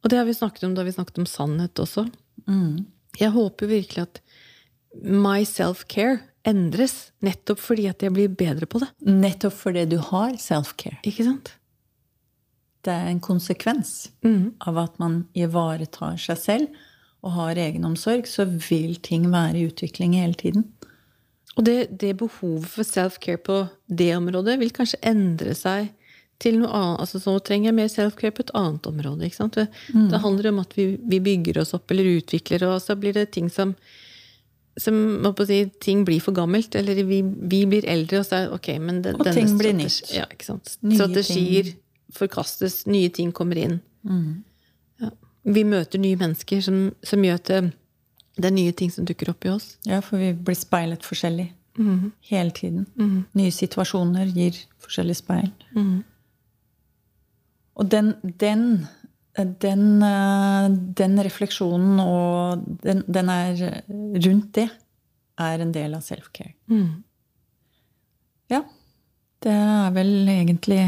Og 0.03 0.11
det 0.11 0.19
har 0.19 0.27
vi 0.27 0.35
snakket 0.35 0.67
om 0.67 0.75
da 0.75 0.83
vi 0.83 0.95
snakket 0.95 1.21
om 1.23 1.29
sannhet 1.29 1.79
også. 1.79 2.07
Mm. 2.47 2.87
Jeg 3.19 3.33
håper 3.33 3.71
virkelig 3.71 4.03
at 4.03 4.21
my 5.03 5.45
self-care 5.47 6.19
endres 6.47 7.11
nettopp 7.25 7.59
fordi 7.61 7.87
at 7.91 8.03
jeg 8.03 8.13
blir 8.15 8.31
bedre 8.31 8.67
på 8.69 8.81
det. 8.83 8.89
Nettopp 9.07 9.55
fordi 9.57 9.85
du 9.91 9.97
har 10.11 10.37
self-care. 10.41 10.99
Ikke 11.07 11.27
sant? 11.27 11.53
Det 12.87 12.93
er 12.93 13.09
en 13.11 13.23
konsekvens 13.23 14.13
mm. 14.23 14.63
av 14.69 14.79
at 14.85 15.01
man 15.01 15.25
ivaretar 15.35 16.15
seg 16.21 16.39
selv 16.39 16.85
og 17.25 17.33
har 17.35 17.59
egenomsorg, 17.59 18.27
så 18.29 18.45
vil 18.45 18.95
ting 19.03 19.25
være 19.33 19.57
i 19.59 19.67
utvikling 19.67 20.13
hele 20.15 20.37
tiden. 20.37 20.67
Og 21.57 21.65
det, 21.65 21.77
det 21.99 22.13
behovet 22.19 22.69
for 22.69 22.87
self-care 22.87 23.41
på 23.41 23.63
det 23.89 24.11
området 24.15 24.59
vil 24.61 24.73
kanskje 24.75 25.01
endre 25.09 25.55
seg 25.57 25.89
til 26.41 26.59
noe 26.61 26.69
annet. 26.69 26.99
Altså 27.01 27.19
så 27.21 27.33
trenger 27.41 27.71
jeg 27.71 27.77
mer 27.79 27.89
self-care 27.91 28.35
på 28.37 28.45
et 28.45 28.53
annet 28.57 28.87
område. 28.89 29.25
ikke 29.25 29.39
sant? 29.39 29.57
Det, 29.57 29.65
det 30.11 30.21
handler 30.21 30.51
om 30.51 30.61
at 30.61 30.75
vi, 30.77 30.91
vi 31.01 31.19
bygger 31.23 31.63
oss 31.63 31.73
opp 31.77 31.91
eller 31.91 32.19
utvikler, 32.19 32.67
og 32.69 32.77
så 32.83 32.95
blir 32.99 33.17
det 33.17 33.31
ting 33.33 33.49
som 33.51 33.73
som 34.77 35.33
si, 35.47 35.59
ting 35.81 36.05
blir 36.05 36.21
for 36.21 36.35
gammelt, 36.37 36.75
eller 36.75 37.03
vi, 37.03 37.21
vi 37.23 37.65
blir 37.65 37.85
eldre, 37.89 38.21
og 38.21 38.27
så 38.27 38.43
er 38.43 38.53
ok, 38.53 38.69
men 38.83 39.01
det, 39.01 39.15
Og 39.17 39.29
ting 39.33 39.57
blir 39.57 39.73
nytt. 39.73 40.11
Ja, 40.13 40.27
Strategier 40.37 41.73
forkastes, 42.13 42.85
nye 42.87 43.09
ting 43.09 43.31
kommer 43.35 43.59
inn. 43.59 43.79
Mm. 44.07 44.43
Ja. 45.01 45.11
Vi 45.43 45.63
møter 45.67 45.99
nye 45.99 46.19
mennesker 46.19 46.61
som, 46.63 46.91
som 47.03 47.25
gjør 47.25 47.41
at 47.41 47.51
det, 47.51 47.61
det 48.37 48.51
er 48.51 48.55
nye 48.55 48.75
ting 48.77 48.93
som 48.93 49.07
dukker 49.07 49.33
opp 49.33 49.47
i 49.47 49.53
oss. 49.55 49.71
Ja, 49.87 50.01
for 50.05 50.21
vi 50.21 50.31
blir 50.33 50.57
speilet 50.57 51.05
forskjellig 51.05 51.49
mm. 51.79 52.11
hele 52.29 52.53
tiden. 52.55 52.85
Mm. 52.99 53.25
Nye 53.37 53.55
situasjoner 53.55 54.29
gir 54.35 54.61
forskjellig 54.83 55.17
speil. 55.23 55.49
Mhm. 55.75 56.05
Og 57.77 57.85
den, 57.93 58.15
den, 58.41 58.87
den, 59.37 60.01
eh, 60.03 60.67
den 60.97 61.19
refleksjonen 61.23 61.99
og 62.01 62.63
den, 62.83 63.03
den 63.07 63.29
er 63.29 63.83
rundt 64.25 64.53
det, 64.57 64.69
er 65.37 65.61
en 65.61 65.71
del 65.75 65.93
av 65.93 66.01
self-care. 66.01 66.55
Mm. 66.71 67.03
Ja. 68.49 68.63
Det 69.43 69.53
er 69.53 69.91
vel 69.93 70.13
egentlig 70.31 70.79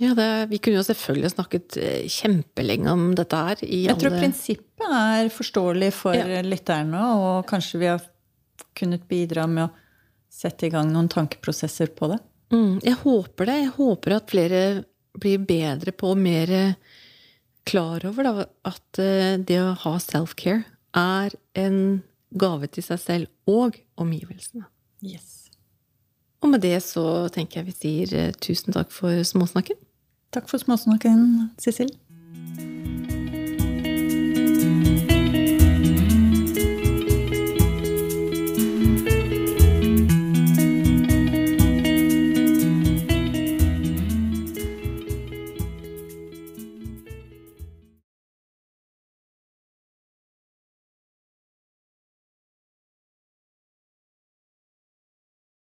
Ja, 0.00 0.12
det, 0.16 0.48
vi 0.50 0.58
kunne 0.60 0.78
jo 0.80 0.84
selvfølgelig 0.84 1.30
snakket 1.34 1.76
eh, 1.80 2.06
kjempelenge 2.08 2.92
om 2.92 3.14
dette 3.16 3.36
her. 3.36 3.62
I 3.64 3.82
Jeg 3.86 3.96
tror 4.00 4.12
alle... 4.12 4.20
prinsippet 4.24 4.94
er 4.98 5.30
forståelig 5.32 5.90
for 5.96 6.16
Ja. 6.16 6.42
lytterne, 6.44 7.00
og 7.16 7.46
kanskje 7.48 7.80
vi 7.80 7.86
har 7.92 8.02
kunnet 8.76 9.06
bidra 9.08 9.46
med 9.48 9.66
å 9.66 9.72
sette 10.32 10.66
i 10.68 10.72
gang 10.72 10.90
noen 10.92 11.08
tankeprosesser 11.08 11.92
på 11.96 12.10
det. 12.12 12.18
Mm, 12.52 12.80
jeg 12.84 12.96
håper 13.02 13.48
det. 13.48 13.56
Jeg 13.62 13.72
håper 13.78 14.16
at 14.18 14.30
flere 14.30 14.60
blir 15.16 15.38
bedre 15.48 15.92
på 15.96 16.12
og 16.12 16.18
mer 16.20 16.52
klar 17.66 18.04
over 18.08 18.26
da, 18.26 18.46
at 18.68 19.00
eh, 19.02 19.36
det 19.42 19.58
å 19.62 19.74
ha 19.84 19.96
self-care 20.02 20.64
er 20.96 21.34
en 21.58 21.80
gave 22.36 22.68
til 22.72 22.84
seg 22.84 23.00
selv 23.02 23.50
og 23.50 23.78
omgivelsene. 24.00 24.66
Yes. 25.04 25.50
Og 26.44 26.52
med 26.52 26.62
det 26.64 26.78
så 26.84 27.26
tenker 27.34 27.60
jeg 27.60 27.68
vi 27.68 27.76
sier 27.76 28.16
eh, 28.16 28.32
tusen 28.42 28.76
takk 28.76 28.92
for 28.94 29.22
småsnakken. 29.26 29.78
Takk 30.34 30.50
for 30.50 30.62
småsnakken, 30.62 31.50
Sissel. 31.62 31.90